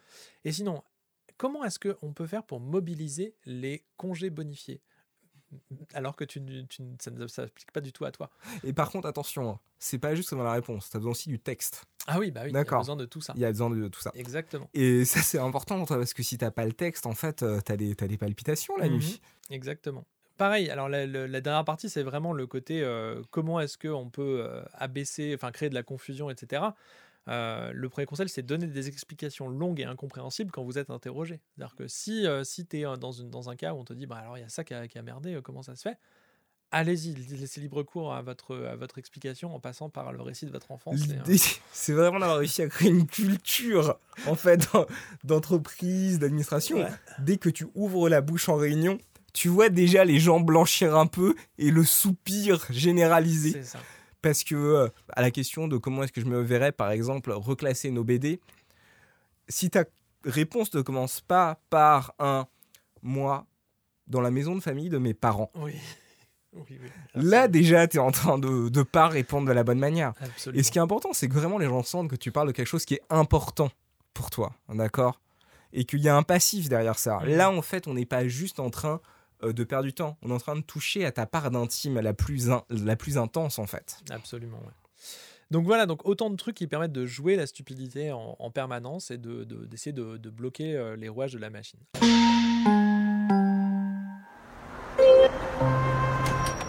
[0.44, 0.84] Et sinon,
[1.38, 4.82] comment est-ce qu'on peut faire pour mobiliser les congés bonifiés?
[5.94, 8.30] Alors que tu, tu ça ne s'applique pas du tout à toi.
[8.64, 11.40] Et par contre, attention, hein, c'est pas juste dans la réponse, t'as besoin aussi du
[11.40, 11.86] texte.
[12.08, 13.34] Ah oui, bah oui, il y a besoin de tout ça.
[13.36, 14.12] Il y a besoin de tout ça.
[14.16, 14.70] Exactement.
[14.74, 17.78] Et ça, c'est important parce que si t'as pas le texte, en fait, euh, t'as
[17.78, 18.96] des, t'as des palpitations la Mhm.
[18.98, 19.22] nuit.
[19.50, 20.06] Exactement.
[20.38, 24.10] Pareil, alors la, la- la dernière partie, c'est vraiment le côté euh, comment est-ce qu'on
[24.10, 26.64] peut euh, abaisser, enfin créer de la confusion, etc.
[27.28, 31.40] Euh, le premier conseil, c'est donner des explications longues et incompréhensibles quand vous êtes interrogé.
[31.56, 33.94] C'est-à-dire que si, euh, si tu es dans, une- dans un cas où on te
[33.94, 35.82] dit, bah, alors il y a ça qui a, qui a merdé, comment ça se
[35.84, 35.98] fait?
[36.72, 40.52] Allez-y, laissez libre cours à votre, à votre explication en passant par le récit de
[40.52, 40.96] votre enfance.
[41.10, 41.22] euh,
[41.72, 44.86] c'est vraiment d'avoir réussi à créer une culture, en fait, d'en-
[45.24, 46.78] d'entreprise, d'administration.
[46.80, 46.90] Ouais.
[47.20, 48.98] Dès que tu ouvres la bouche en réunion,
[49.36, 53.52] tu vois déjà les gens blanchir un peu et le soupir généralisé.
[53.52, 53.80] c'est ça.
[54.22, 57.32] Parce que, euh, à la question de comment est-ce que je me verrais, par exemple,
[57.32, 58.40] reclasser nos BD,
[59.50, 59.84] si ta
[60.24, 62.48] réponse ne commence pas par un
[63.04, 63.46] moi
[64.08, 65.74] dans la maison de famille de mes parents, Oui.
[66.58, 66.90] Oui, oui.
[67.16, 70.14] là déjà tu es en train de ne pas répondre de la bonne manière.
[70.22, 70.58] Absolument.
[70.58, 72.54] Et ce qui est important, c'est que vraiment les gens sentent que tu parles de
[72.54, 73.70] quelque chose qui est important
[74.14, 75.20] pour toi, d'accord?
[75.74, 77.20] Et qu'il y a un passif derrière ça.
[77.26, 79.02] Là, en fait, on n'est pas juste en train
[79.44, 82.14] de perdre du temps, on est en train de toucher à ta part d'intime la
[82.14, 83.98] plus, in- la plus intense, en fait.
[84.10, 84.74] Absolument, ouais.
[85.52, 89.12] Donc voilà, donc autant de trucs qui permettent de jouer la stupidité en, en permanence
[89.12, 91.80] et d'essayer de, d'essayer de, de bloquer euh, les rouages de la machine.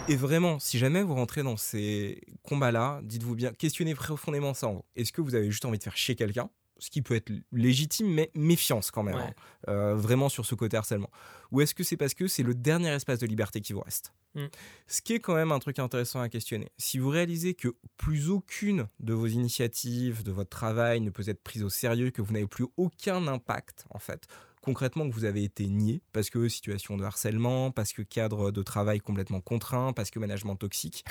[0.09, 4.85] Et vraiment, si jamais vous rentrez dans ces combats-là, dites-vous bien, questionnez profondément ça en.
[4.95, 8.09] Est-ce que vous avez juste envie de faire chier quelqu'un ce qui peut être légitime,
[8.09, 9.23] mais méfiance quand même, Ouais.
[9.23, 9.35] hein,
[9.69, 11.11] euh, vraiment sur ce côté harcèlement.
[11.53, 14.13] Ou est-ce que c'est parce que c'est le dernier espace de liberté qui vous reste?
[14.35, 14.47] Mm.
[14.87, 16.71] Ce qui est quand même un truc intéressant à questionner.
[16.77, 21.43] Si vous réalisez que plus aucune de vos initiatives, de votre travail ne peut être
[21.43, 24.27] prise au sérieux, que vous n'avez plus aucun impact, en fait,
[24.61, 28.63] concrètement que vous avez été nié parce que situation de harcèlement, parce que cadre de
[28.63, 31.05] travail complètement contraint, parce que management toxique.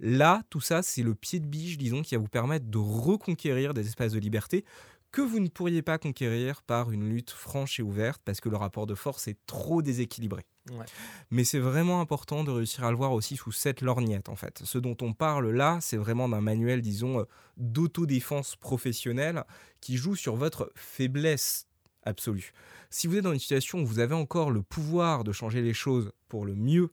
[0.00, 3.74] Là, tout ça, c'est le pied de biche, disons, qui va vous permettre de reconquérir
[3.74, 4.64] des espaces de liberté
[5.12, 8.56] que vous ne pourriez pas conquérir par une lutte franche et ouverte parce que le
[8.56, 10.44] rapport de force est trop déséquilibré.
[10.70, 10.86] Ouais.
[11.30, 14.62] Mais c'est vraiment important de réussir à le voir aussi sous cette lorgnette en fait.
[14.64, 17.24] Ce dont on parle là, c'est vraiment d'un manuel, disons, euh,
[17.58, 19.44] d'autodéfense professionnelle
[19.80, 21.66] qui joue sur votre faiblesse
[22.04, 22.52] absolue.
[22.90, 25.74] Si vous êtes dans une situation où vous avez encore le pouvoir de changer les
[25.74, 26.90] choses pour le mieux,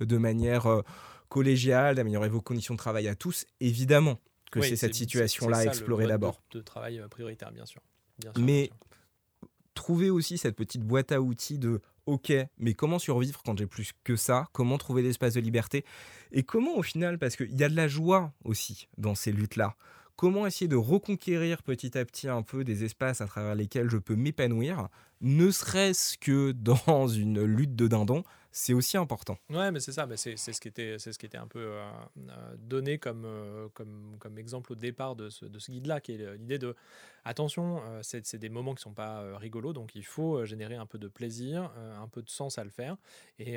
[0.00, 0.82] de manière euh,
[1.28, 4.18] collégiale, d'améliorer vos conditions de travail à tous, évidemment
[4.52, 6.40] que Oui, c'est cette situation-là à explorer de- d'abord.
[6.52, 7.80] De, travail euh, prioritaire, bien sûr.
[8.20, 9.48] Bien sûr, Mais bien sûr.
[9.74, 13.92] trouver aussi cette petite boîte à outils de OK, mais comment survivre quand j'ai plus
[14.04, 14.48] que ça?
[14.52, 15.84] Comment trouver l'espace de liberté?
[16.32, 19.76] Et comment au final, parce qu'il y a de la joie aussi dans ces luttes-là,
[20.16, 23.98] comment essayer de reconquérir petit à petit un peu des espaces à travers lesquels je
[23.98, 24.88] peux m'épanouir,
[25.20, 29.38] ne serait-ce que dans une lutte de dindon, c'est aussi important.
[29.50, 31.58] Ouais, mais c'est ça, mais c'est ce qui était, c'est ce qui était un peu
[31.58, 31.90] euh,
[32.28, 36.12] euh, donné comme, euh, comme, comme exemple au départ de ce, de ce guide-là, qui
[36.12, 36.76] est l'idée de
[37.24, 40.98] attention, euh, c'est des moments qui sont pas rigolos, donc il faut générer un peu
[40.98, 42.96] de plaisir, un peu de sens à le faire,
[43.38, 43.56] et,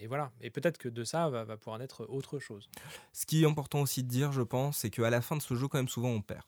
[0.00, 0.30] et voilà.
[0.40, 2.70] Et peut-être que de ça va, va pouvoir naître autre chose.
[3.12, 5.54] Ce qui est important aussi de dire, je pense, c'est qu'à la fin de ce
[5.54, 6.42] jeu, quand même, souvent on perd.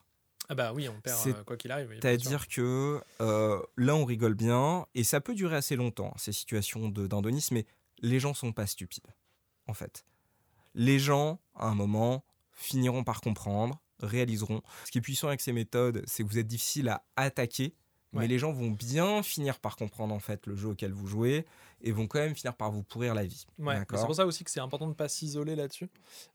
[0.49, 1.89] Ah bah oui, on perd C'est- euh, quoi qu'il arrive.
[1.91, 1.97] oui.
[2.03, 6.89] C'est-à-dire que euh, là, on rigole bien, et ça peut durer assez longtemps, ces situations
[6.89, 7.67] de d'indonisme, mais
[8.01, 9.07] les gens sont pas stupides,
[9.67, 10.05] en fait.
[10.75, 14.63] Les gens, à un moment, finiront par comprendre, réaliseront.
[14.85, 17.75] Ce qui est puissant avec ces méthodes, c'est que vous êtes difficile à attaquer,
[18.13, 21.47] mais les gens vont bien finir par comprendre en fait le jeu auquel vous jouez
[21.85, 23.45] et vont quand même finir par vous pourrir la vie.
[23.59, 25.89] Ouais, c'est pour ça aussi que c'est important de ne pas s'isoler là-dessus.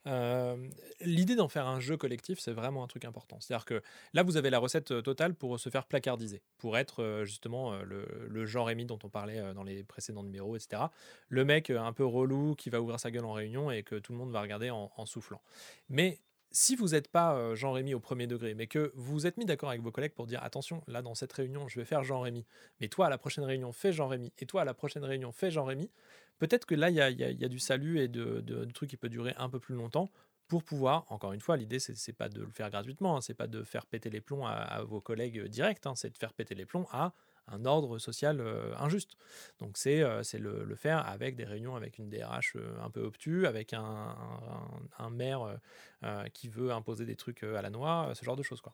[0.06, 0.68] Euh,
[1.02, 3.40] L'idée d'en faire un jeu collectif, c'est vraiment un truc important.
[3.40, 3.82] C'est-à-dire que
[4.14, 7.78] là, vous avez la recette euh, totale pour se faire placardiser, pour être euh, justement
[7.78, 10.84] le, le Jean Rémy dont on parlait dans les précédents numéros, etc.
[11.30, 14.12] Le mec un peu relou qui va ouvrir sa gueule en réunion et que tout
[14.12, 15.42] le monde va regarder en, en soufflant.
[15.90, 16.20] Mais
[16.52, 19.38] si vous n'êtes pas euh, Jean Rémy au premier degré, mais que vous vous êtes
[19.38, 22.04] mis d'accord avec vos collègues pour dire attention, là dans cette réunion, je vais faire
[22.04, 22.46] Jean Rémy,
[22.80, 25.32] mais toi à la prochaine réunion, fais Jean Rémy, et toi à la prochaine réunion,
[25.32, 25.90] fais Jean Rémy,
[26.40, 28.98] peut-être que là, il y a, y a- du salut et de, de, trucs qui
[28.98, 30.10] peut durer un peu plus longtemps
[30.48, 33.48] pour pouvoir, encore une fois, l'idée, c'est pas de le faire gratuitement, hein, c'est pas
[33.48, 36.66] de faire péter les plombs à, vos collègues directs, hein, c'est de faire péter les
[36.66, 37.14] plombs à
[37.48, 39.18] un ordre social euh, injuste.
[39.60, 42.90] Donc c'est euh, c'est le, le faire avec des réunions avec une DRH euh, un
[42.90, 45.58] peu obtus, avec un, un- un maire
[46.34, 48.62] qui veut imposer des trucs à la noix, ce genre de choses.
[48.62, 48.74] quoi.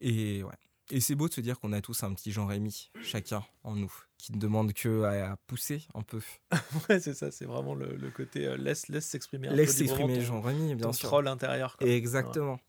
[0.00, 0.52] Et ouais.
[0.90, 3.74] Et c'est beau de se dire qu'on a tous un petit Jean Rémy, chacun en
[3.74, 6.20] nous, qui ne demande que à, pousser un peu.
[6.88, 9.48] Ouais, c'est ça, c'est vraiment le, le côté euh, laisse laisse s'exprimer.
[9.48, 11.08] Laisse s'exprimer ton- Jean Rémy, bien ton sûr.
[11.08, 11.76] troll intérieur.
[11.76, 11.88] quoi.
[11.88, 12.60] Exactement.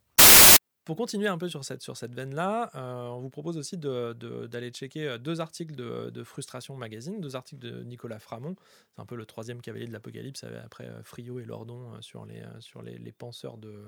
[0.88, 4.14] Pour continuer un peu sur cette, sur cette veine-là, euh, on vous propose aussi de-
[4.14, 8.56] de- d'aller checker euh, deux articles de, de Frustration Magazine, deux articles de Nicolas Framont.
[8.96, 12.42] C'est un peu le troisième cavalier de l'Apocalypse euh, après Friot et Lordon sur, les,
[12.62, 13.84] sur les, les penseurs de,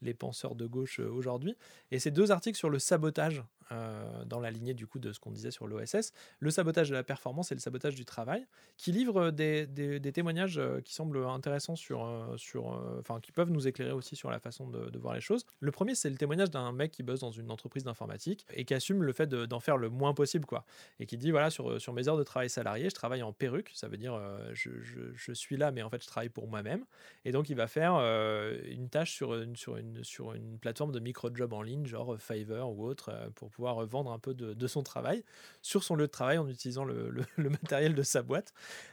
[0.00, 1.56] les penseurs de gauche aujourd'hui.
[1.90, 5.20] Et ces deux articles sur le sabotage, euh, dans la lignée du coup de ce
[5.20, 8.46] qu'on disait sur l'OSS, le sabotage de la performance et le sabotage du travail,
[8.76, 13.32] qui livrent des, des- témoignages euh, qui semblent intéressants sur, euh, sur, euh, enfin, qui
[13.32, 15.44] peuvent nous éclairer aussi sur la façon de, voir les choses.
[15.60, 18.74] Le premier, c'est le témoignage d'un mec qui bosse dans une entreprise d'informatique et qui
[18.74, 20.64] assume le fait de- d'en faire le moins possible, quoi.
[21.00, 23.70] Et qui dit voilà, sur, sur mes heures de travail salarié, je travaille en perruque,
[23.74, 26.84] ça veut dire euh, je, je- suis là, mais en fait, je travaille pour moi-même.
[27.24, 30.92] Et donc, il va faire euh, une tâche sur une, sur, une, sur une plateforme
[30.92, 34.34] de micro-job en ligne, genre Fiverr ou autre, euh, pour pouvoir euh, vendre un peu
[34.34, 35.24] de, de son travail
[35.62, 38.52] sur son lieu de travail en utilisant le, le- le matériel de sa boîte.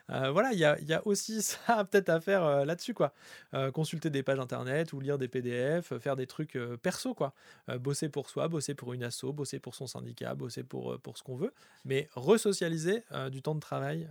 [0.10, 2.93] Euh, voilà, il y a, il y a aussi ça peut-être à faire euh, là-dessus,
[2.93, 3.13] quoi.
[3.74, 7.34] Consulter des pages internet ou lire des PDF, faire des trucs perso, quoi.
[7.80, 11.24] Bosser pour soi, bosser pour une asso, bosser pour son syndicat, bosser pour, pour ce
[11.24, 11.54] qu'on veut,
[11.86, 14.08] mais resocialiser du temps de travail,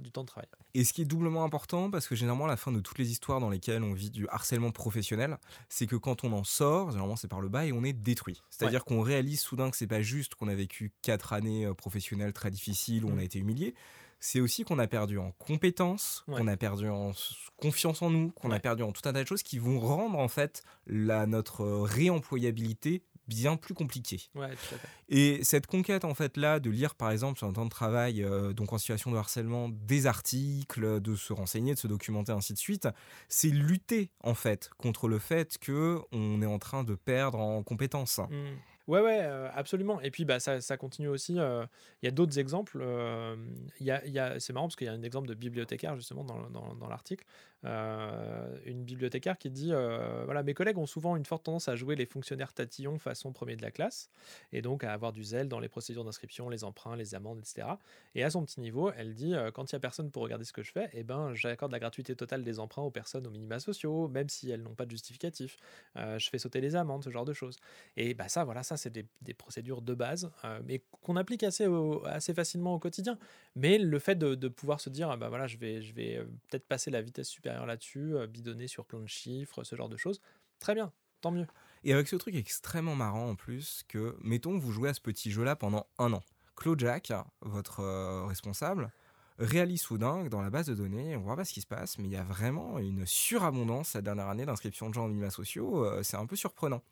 [0.00, 0.48] du temps de travail.
[0.74, 3.10] Et ce qui est doublement important, parce que généralement, à la fin de toutes les
[3.10, 7.16] histoires dans lesquelles on vit du harcèlement professionnel, c'est que quand on en sort, généralement
[7.16, 8.42] c'est par le bas et on est détruit.
[8.50, 12.32] C'est-à-dire qu'on réalise soudain que c'est pas juste qu'on a vécu quatre années euh, professionnelles
[12.32, 13.18] très difficiles où on Mm.
[13.18, 13.74] a été humilié,
[14.20, 16.38] c'est aussi qu'on a perdu en compétences, Ouais.
[16.40, 17.12] qu'on a perdu en
[17.56, 20.18] confiance en nous, qu'on a perdu en tout un tas de choses qui vont rendre
[20.18, 24.22] en fait la, notre euh, réemployabilité bien plus compliquée.
[24.34, 24.88] Ouais, tout à fait.
[25.10, 28.22] Et cette conquête, en fait, là, de lire, par exemple, sur un temps de travail,
[28.24, 32.54] euh, donc en situation de harcèlement, des articles, de se renseigner, de se documenter, ainsi
[32.54, 32.88] de suite,
[33.28, 37.62] c'est lutter, en fait, contre le fait que on est en train de perdre en
[37.62, 38.18] compétences.
[38.18, 38.56] Mm.
[38.88, 40.00] Ouais, ouais, euh, absolument.
[40.00, 41.38] Et puis, bah, ça, continue aussi.
[41.38, 41.66] euh,
[42.02, 42.78] Il y a d'autres exemples.
[42.80, 43.36] euh,
[43.80, 47.24] y a, c'est marrant parce qu'il y a un exemple de bibliothécaire, justement, dans l'article.
[47.64, 51.74] Euh, une bibliothécaire qui dit euh, voilà, mes collègues ont souvent une forte tendance à
[51.74, 54.10] jouer les fonctionnaires tatillons façon premier de la classe,
[54.52, 57.66] et donc à avoir du zèle dans les procédures d'inscription, les emprunts, les amendes, etc.
[58.14, 60.44] Et à son petit niveau, elle dit euh, quand il n'y a personne pour regarder
[60.44, 63.30] ce que je fais, eh ben, j'accorde la gratuité totale des emprunts aux personnes aux
[63.30, 65.56] minima sociaux, même si elles n'ont pas de justificatif.
[65.96, 67.56] Je fais sauter les amendes, ce genre de choses.
[67.96, 70.30] Et bah, ça, voilà, ça, c'est des, procédures de base,
[70.64, 71.66] mais qu'on applique assez,
[72.04, 73.18] assez facilement au quotidien.
[73.56, 76.66] Mais le fait de, pouvoir se dire, ah bah voilà, je vais, je vais peut-être
[76.66, 80.20] passer la vitesse supérieure là-dessus, euh, bidonner sur plein de chiffres, ce genre de choses,
[80.58, 81.46] très bien, tant mieux.
[81.84, 85.30] Et avec ce truc extrêmement marrant en plus, que, mettons, vous jouez à ce petit
[85.30, 86.22] jeu-là pendant un an.
[86.56, 88.90] Claude Jacques, votre euh, responsable,
[89.38, 91.98] réalise soudain que dans la base de données, on voit pas ce qui se passe,
[91.98, 95.30] mais il y a vraiment une surabondance cette dernière année d'inscription de gens en minima
[95.30, 95.84] sociaux.
[95.84, 96.82] euh, c'est un peu surprenant.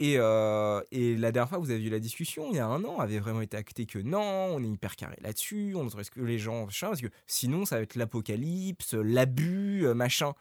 [0.00, 2.84] Et, euh, et la dernière fois, vous avez eu la discussion, il y a un
[2.84, 6.20] an, avait vraiment été acté que non, on est hyper carré là-dessus, on autorise que
[6.20, 10.34] les gens, machin, parce que sinon, ça va être l'apocalypse, l'abus, euh, machin.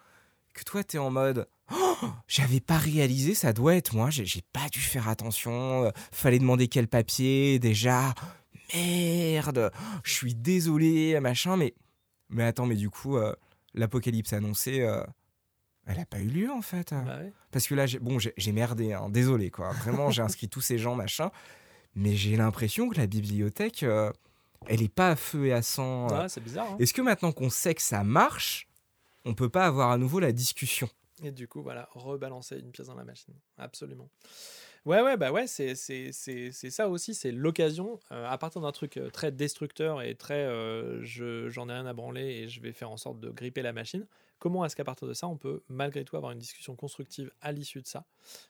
[0.54, 1.96] Que toi, t'es en mode, Oh,
[2.28, 6.68] j'avais pas réalisé, ça doit être moi, j'ai pas dû faire attention, euh, fallait demander
[6.68, 8.14] quel papier, déjà,
[8.74, 9.72] merde,
[10.04, 11.74] je suis désolé, machin, mais,
[12.30, 13.18] mais attends, mais du coup,
[13.74, 14.88] l'apocalypse annoncée,
[15.88, 16.92] elle a pas eu lieu en fait.
[16.92, 17.32] Bah ouais.
[17.52, 19.72] Parce que là, j'ai- bon, j'ai merdé, hein, désolé quoi.
[19.72, 21.32] Vraiment, j'ai inscrit tous ces gens, machin.
[21.96, 24.12] Mais j'ai l'impression que la bibliothèque, euh,
[24.68, 26.08] elle est pas à feu et à sang.
[26.12, 26.22] euh.
[26.24, 26.68] Ouais, c'est bizarre.
[26.72, 26.78] hein.
[26.80, 28.68] Est-ce que maintenant qu'on sait que ça marche,
[29.26, 30.88] on peut pas avoir à nouveau la discussion?
[31.24, 33.34] Et du coup, voilà, rebalancer une pièce dans la machine.
[33.58, 34.10] Absolument.
[34.86, 38.62] Ouais, ouais, bah ouais, c'est c'est- c'est- c'est ça aussi, c'est l'occasion, euh, à partir
[38.62, 42.62] d'un truc très destructeur et très euh, je- j'en ai rien à branler et je
[42.62, 44.06] vais faire en sorte de gripper la machine,
[44.40, 47.52] comment est-ce qu'à partir de ça, on peut malgré tout avoir une discussion constructive à
[47.52, 48.06] l'issue de ça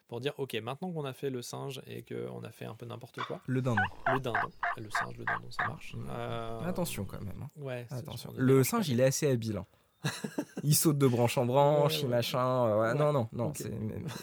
[0.08, 2.86] pour dire, ok, maintenant qu'on a fait le singe et qu'on a fait un peu
[2.86, 3.82] n'importe quoi, Le dindon.
[4.14, 4.40] le dindon,
[4.78, 5.96] le singe, le dindon, ça marche.
[6.10, 7.42] Euh, Attention quand même.
[7.42, 7.50] hein.
[7.56, 8.34] Ouais, Attention.
[8.36, 9.58] Le singe, il est assez habile.
[9.58, 9.66] hein.
[10.64, 12.12] il saute de branche en branche, Ouais, il ouais.
[12.12, 12.66] machin.
[12.68, 13.52] euh, ouais, Non, non, non.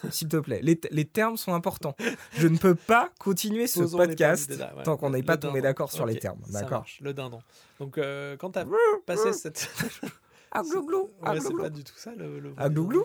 [0.08, 1.96] S'il te plaît, les, les termes sont importants.
[2.32, 4.52] Je ne peux pas continuer ce Posons podcast
[4.84, 6.40] tant qu'on n'est pas tombé d'accord sur les termes.
[6.52, 7.40] D'accord Le dindon.
[7.80, 8.64] Donc, euh, quand t'as
[9.04, 9.68] passé cette.
[10.54, 12.38] Ah, glouglou Ah, Ouais, c'est pas du tout ça le.
[12.38, 13.04] le Ah, glouglou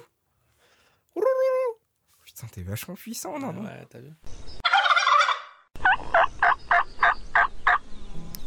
[2.24, 4.12] Putain, t'es vachement puissant, non, Ouais, t'as vu.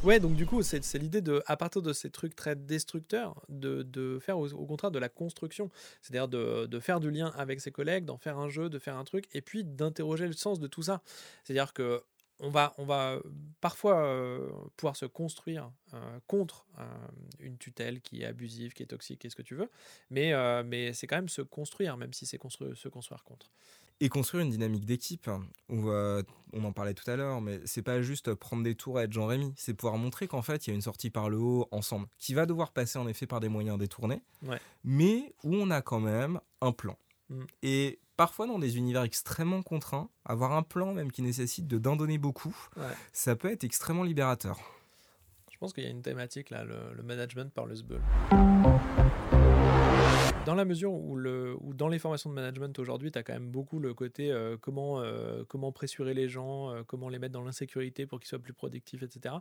[0.04, 3.40] Ouais, donc du coup, c'est c'est l'idée de, à partir de ces trucs très destructeurs,
[3.48, 5.70] de, de faire au, au contraire de la construction.
[6.00, 8.96] C'est-à-dire de, de faire du lien avec ses collègues, d'en faire un jeu, de faire
[8.96, 11.02] un truc, et puis d'interroger le sens de tout ça.
[11.44, 12.02] C'est-à-dire que
[12.42, 13.18] on va, on va
[13.60, 16.84] parfois euh, pouvoir se construire euh, contre euh,
[17.40, 19.70] une tutelle qui est abusive, qui est toxique, qu'est-ce que tu veux,
[20.10, 23.50] mais, euh, mais c'est quand même se construire, même si c'est construire, se construire contre.
[24.00, 25.30] Et construire une dynamique d'équipe,
[25.68, 28.98] où euh, on en parlait tout à l'heure, mais c'est pas juste prendre des tours
[28.98, 31.38] à être Jean-Rémy, c'est pouvoir montrer qu'en fait il y a une sortie par le
[31.38, 34.58] haut ensemble, qui va devoir passer en effet par des moyens détournés, Ouais.
[34.82, 36.98] mais où on a quand même un plan.
[37.28, 37.44] Mm.
[37.62, 41.96] Et parfois dans des univers extrêmement contraints, avoir un plan même qui nécessite de d'en
[41.96, 42.82] donner beaucoup, Ouais.
[43.12, 44.58] ça peut être extrêmement libérateur.
[45.50, 48.00] Je pense qu'il y a une thématique là, le, le management par le SBUL.
[50.44, 53.32] Dans la mesure où, le, où dans les formations de management aujourd'hui, tu as quand
[53.32, 57.32] même beaucoup le côté euh, comment, euh, comment pressurer les gens, euh, comment les mettre
[57.34, 59.36] dans l'insécurité pour qu'ils soient plus productifs, etc.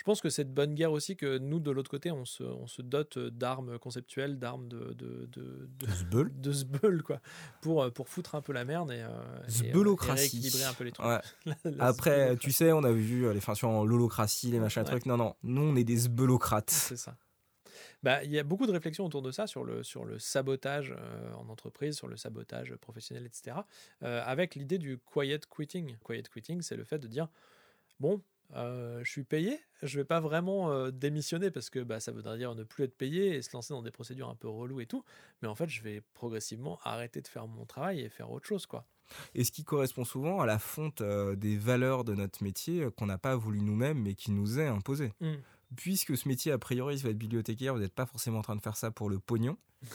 [0.00, 2.42] Je pense que c'est de bonne guerre aussi que nous, de l'autre côté, on se,
[2.42, 6.30] on se dote d'armes conceptuelles, d'armes de, de, de, de, Zbeul.
[6.40, 7.20] de sbeul, quoi,
[7.60, 9.08] pour, euh, pour foutre un peu la merde et, euh,
[9.62, 11.06] et, euh, et rééquilibrer un peu les trucs.
[11.06, 11.20] Ouais.
[11.44, 14.80] La- la Après, tu sais, on a vu euh, les fins sur l'holocratie, les machins,
[14.84, 14.88] Ouais.
[14.88, 15.04] trucs.
[15.04, 16.70] Non, non, nous on est des zbeulocrates.
[16.70, 17.18] C'est ça.
[18.02, 20.94] Bah, il y a beaucoup de réflexions autour de ça, sur le, sur le sabotage
[20.98, 23.58] euh, en entreprise, sur le sabotage professionnel, etc.
[24.02, 25.98] euh, avec l'idée du quiet quitting.
[26.02, 27.28] Quiet quitting, c'est le fait de dire
[27.98, 28.22] bon,
[28.56, 32.36] euh, je suis payé, je vais pas vraiment euh, démissionner parce que bah, ça voudrait
[32.36, 34.86] dire ne plus être payé et se lancer dans des procédures un peu reloues et
[34.86, 35.04] tout.
[35.42, 38.66] Mais en fait, je vais progressivement arrêter de faire mon travail et faire autre chose,
[38.66, 38.86] quoi.
[39.34, 43.06] Et ce qui correspond souvent à la fonte euh, des valeurs de notre métier qu'on
[43.06, 45.12] n'a pas voulu nous-mêmes mais qui nous est imposé.
[45.20, 45.34] Mm.
[45.76, 48.60] Puisque ce métier, a priori, va être bibliothécaire, vous n'êtes pas forcément en train de
[48.60, 49.56] faire ça pour le pognon.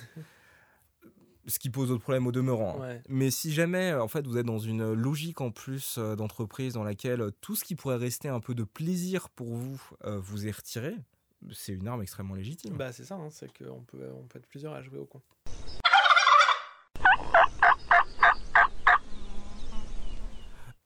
[1.47, 2.77] ce qui pose d'autres problèmes au demeurant.
[2.81, 2.87] hein.
[2.87, 3.01] Ouais.
[3.07, 6.73] Mais si jamais, euh, en fait, vous êtes dans une logique en plus euh, d'entreprise
[6.73, 10.19] dans laquelle euh, tout ce qui pourrait rester un peu de plaisir pour vous euh,
[10.19, 10.95] vous est retiré,
[11.51, 12.75] c'est une arme extrêmement légitime.
[12.75, 15.21] Bah, c'est ça, hein, c'est qu'on peut, on peut être plusieurs à jouer au con.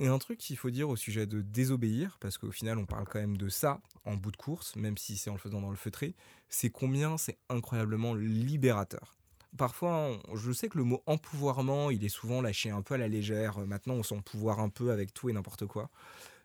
[0.01, 3.03] Et un truc qu'il faut dire au sujet de désobéir, parce qu'au final on parle
[3.05, 5.71] quand même de ça en bout de course, même si c'est en le faisant dans
[5.71, 6.15] le feutré,
[6.47, 9.18] c'est combien c'est incroyablement libérateur.
[9.57, 13.07] Parfois, je sais que le mot empouvoirment, il est souvent lâché un peu à la
[13.07, 13.59] légère.
[13.59, 15.89] Maintenant, on s'en pouvoir un peu avec tout et n'importe quoi.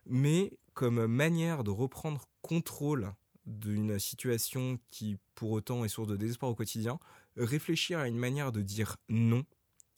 [0.06, 3.12] Mais comme manière de reprendre contrôle
[3.46, 6.98] d'une situation qui pour autant est source de désespoir au quotidien,
[7.36, 9.44] réfléchir à une manière de dire non,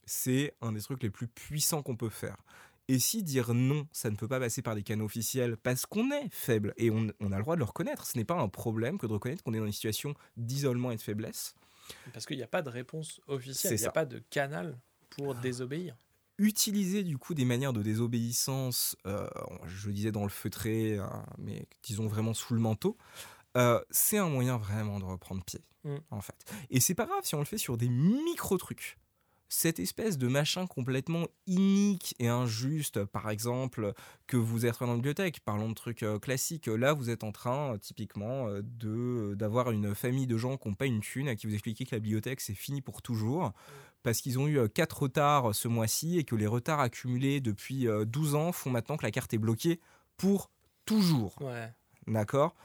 [0.05, 2.37] c'est un des trucs les plus puissants qu'on peut faire.
[2.89, 6.11] Et si dire non, ça ne peut pas passer par des canaux officiels parce qu'on
[6.11, 8.47] est faible et on, on, a le droit de le reconnaître, ce n'est pas un
[8.47, 11.53] problème que de reconnaître qu'on est dans une situation d'isolement et de faiblesse.
[12.13, 14.77] Parce qu'il n'y a pas de réponse officielle, il n'y a pas de canal
[15.09, 15.41] pour ah.
[15.41, 15.95] désobéir.
[16.39, 19.27] Utiliser du coup des manières de désobéissance, euh,
[19.65, 22.95] je disais dans le feutré, hein, mais disons vraiment sous le manteau,
[23.57, 25.95] euh, c'est un moyen vraiment de reprendre pied, mm.
[26.11, 26.53] en fait.
[26.69, 28.99] Et c'est pas grave si on le fait sur des micro-trucs
[29.49, 33.93] cette espèce de machin complètement inique et injuste, par exemple,
[34.27, 37.31] que vous êtes dans la bibliothèque, parlons de trucs euh, classiques, là vous êtes en
[37.31, 41.29] train euh, typiquement euh, de d'avoir une famille de gens qui n'ont pas une thune,
[41.29, 43.53] à qui vous expliquez que la bibliothèque c'est fini pour toujours,
[44.03, 48.35] parce qu'ils ont eu quatre retards ce mois-ci et que les retards accumulés depuis 12
[48.35, 49.79] ans font maintenant que la carte est bloquée
[50.17, 50.51] pour
[50.85, 51.35] toujours.
[51.41, 51.73] Ouais.
[52.07, 52.55] D'accord?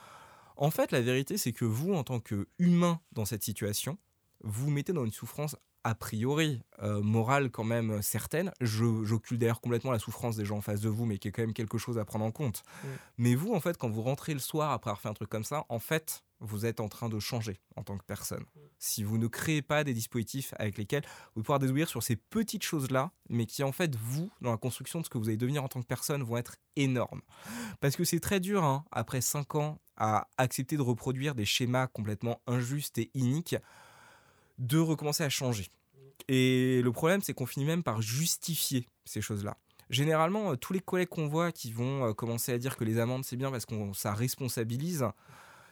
[0.57, 3.99] En fait, la vérité c'est que vous, en tant qu'humain dans cette situation,
[4.43, 8.53] vous, vous mettez dans une souffrance a priori euh, morale quand même certaine.
[8.61, 11.43] J'occulte d'ailleurs complètement la souffrance des gens en face de vous, mais qui est quand
[11.43, 12.63] même quelque chose à prendre en compte.
[12.63, 12.89] Mm.
[13.19, 15.45] Mais vous, en fait, quand vous rentrez le soir après avoir fait un truc comme
[15.45, 18.45] ça, en fait, vous êtes en train de changer en tant que personne.
[18.79, 21.05] Si vous ne créez pas des dispositifs avec lesquels
[21.35, 25.01] vous pouvez désobéir sur ces petites choses-là, mais qui en fait, vous, dans la construction
[25.01, 27.23] de ce que vous allez devenir en tant que personne, vont être énormes.
[27.81, 31.87] Parce que c'est très dur, hein, après 5 ans, à accepter de reproduire des schémas
[31.87, 33.57] complètement injustes et iniques
[34.59, 35.69] de recommencer à changer.
[36.29, 39.57] Et le problème, c'est qu'on finit même par justifier ces choses-là.
[39.91, 42.99] Généralement, euh, tous les collègues qu'on voit qui vont euh, commencer à dire que les
[42.99, 45.05] amendes c'est bien parce qu'on ça responsabilise,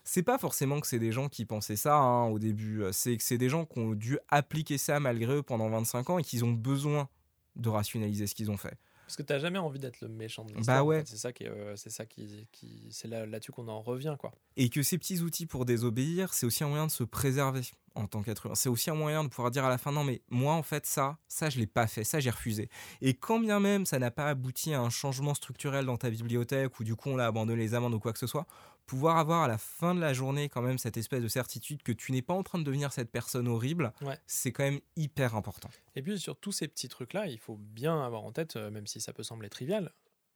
[0.05, 2.83] c'est pas forcément que c'est des gens qui pensaient ça hein, au début.
[2.93, 6.19] C'est que c'est des gens qui ont dû appliquer ça malgré eux pendant 25 ans
[6.19, 7.09] et qui ont besoin
[7.57, 8.77] de rationaliser ce qu'ils ont fait.
[9.11, 10.79] Parce que tu n'as jamais envie d'être le méchant de l'histoire.
[10.79, 11.03] Bah ouais.
[11.05, 14.31] C'est ça qui, euh, c'est ça qui, qui c'est là, là-dessus qu'on en revient quoi.
[14.57, 17.63] Et que ces petits outils pour désobéir, c'est aussi un moyen de se préserver
[17.97, 18.55] en tant qu'être humain.
[18.55, 20.87] C'est aussi un moyen de pouvoir dire à la fin non mais moi en fait
[20.87, 22.71] ça, ça je l'ai pas fait, ça j'ai refusé.
[23.01, 26.79] Et quand bien même ça n'a pas abouti à un changement structurel dans ta bibliothèque
[26.79, 28.47] ou du coup on a abandonné les amendes ou quoi que ce soit,
[28.91, 31.93] pouvoir avoir à la fin de la journée quand même cette espèce de certitude que
[31.93, 33.93] tu n'es pas en train de devenir cette personne horrible,
[34.27, 35.71] c'est quand même hyper important.
[35.95, 38.89] Et puis sur tous ces petits trucs-là, il faut bien avoir en tête, euh, même
[38.89, 39.93] si ça peut sembler trivial,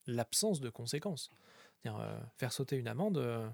[0.06, 1.30] l'absence de conséquences.
[1.84, 3.50] Euh, faire sauter une amende, euh,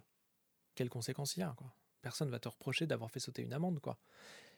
[0.75, 1.75] quelles conséquences il y a quoi?
[2.03, 3.81] Personne va te reprocher d'avoir fait sauter une amende.
[3.81, 3.99] quoi.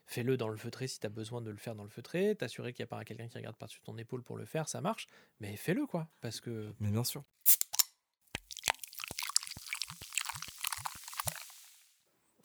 [0.06, 2.72] Fais-le dans le feutré si tu as besoin de le faire dans le feutré, t'assurer
[2.72, 5.06] qu'il n'y a pas quelqu'un qui regarde par-dessus ton épaule pour le faire, ça marche,
[5.38, 6.74] mais fais-le quoi, parce que...
[6.80, 7.22] Mais bien sûr.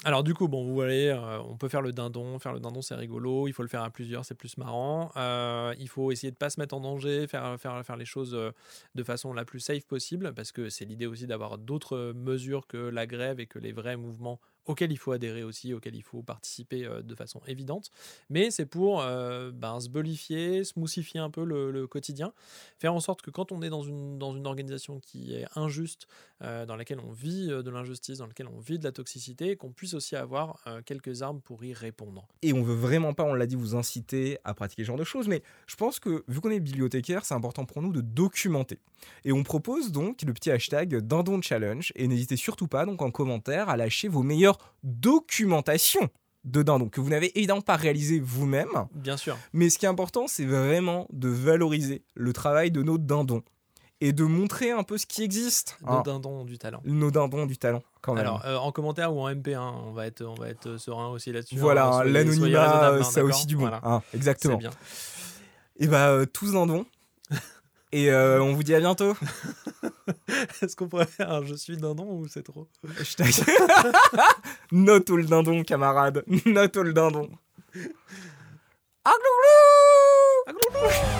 [0.08, 2.40] Alors du coup, bon, vous voyez, euh, on peut faire le dindon.
[2.40, 3.46] Faire le dindon, c'est rigolo.
[3.50, 5.12] Il faut le faire à plusieurs, c'est plus marrant.
[5.18, 8.34] Euh, il faut essayer de pas se mettre en danger, faire, faire, faire les choses
[8.34, 8.52] euh,
[8.96, 12.78] de façon la plus safe possible, parce que c'est l'idée aussi d'avoir d'autres mesures que
[12.78, 16.22] la grève et que les vrais mouvements auquel il faut adhérer aussi, auquel il faut
[16.22, 17.90] participer euh, de façon évidente.
[18.30, 22.34] Mais c'est pour euh, ben, se bolifier, smoossifier un peu le, quotidien,
[22.78, 26.08] faire en sorte que quand on est dans une, dans une organisation qui est injuste,
[26.44, 29.72] euh, dans laquelle on vit de l'injustice, dans laquelle on vit de la toxicité, qu'on
[29.72, 32.28] puisse aussi avoir quelques armes pour y répondre.
[32.42, 35.04] Et on veut vraiment pas, on l'a dit, vous inciter à pratiquer ce genre de
[35.04, 38.80] choses, mais je pense que vu qu'on est bibliothécaire, c'est important pour nous de documenter.
[39.24, 43.12] Et on propose donc le petit hashtag Dindon Challenge, et n'hésitez surtout pas donc en
[43.12, 46.10] commentaire à lâcher vos meilleurs documentation
[46.44, 48.88] de dindons que vous n'avez évidemment pas réalisé vous-même.
[48.94, 49.38] Bien sûr.
[49.54, 53.44] Mais ce qui est important, c'est vraiment de valoriser le travail de nos dindons
[54.00, 55.78] et de montrer un peu ce qui existe.
[55.86, 56.82] Nos dindons du talent.
[56.86, 58.22] Nos dindons du talent, quand même.
[58.22, 61.32] Alors, euh, en commentaire ou en MP1, on va être, on va être serein aussi
[61.32, 61.58] là-dessus.
[61.58, 63.68] Voilà, l'anonymat, hein, ça aussi du bon.
[63.68, 64.58] Hein, exactement.
[64.58, 64.72] Bien.
[65.80, 66.86] Et bah, euh, tous dindons.
[67.92, 69.16] Et euh, on vous dit à bientôt.
[70.62, 72.68] Est-ce qu'on pourrait faire un je suis dindon ou c'est trop?
[73.00, 73.32] Hashtag.
[74.72, 76.24] Not le dindon, camarade.
[76.46, 77.30] Not le dindon.
[79.06, 81.17] Agloulou Agloulou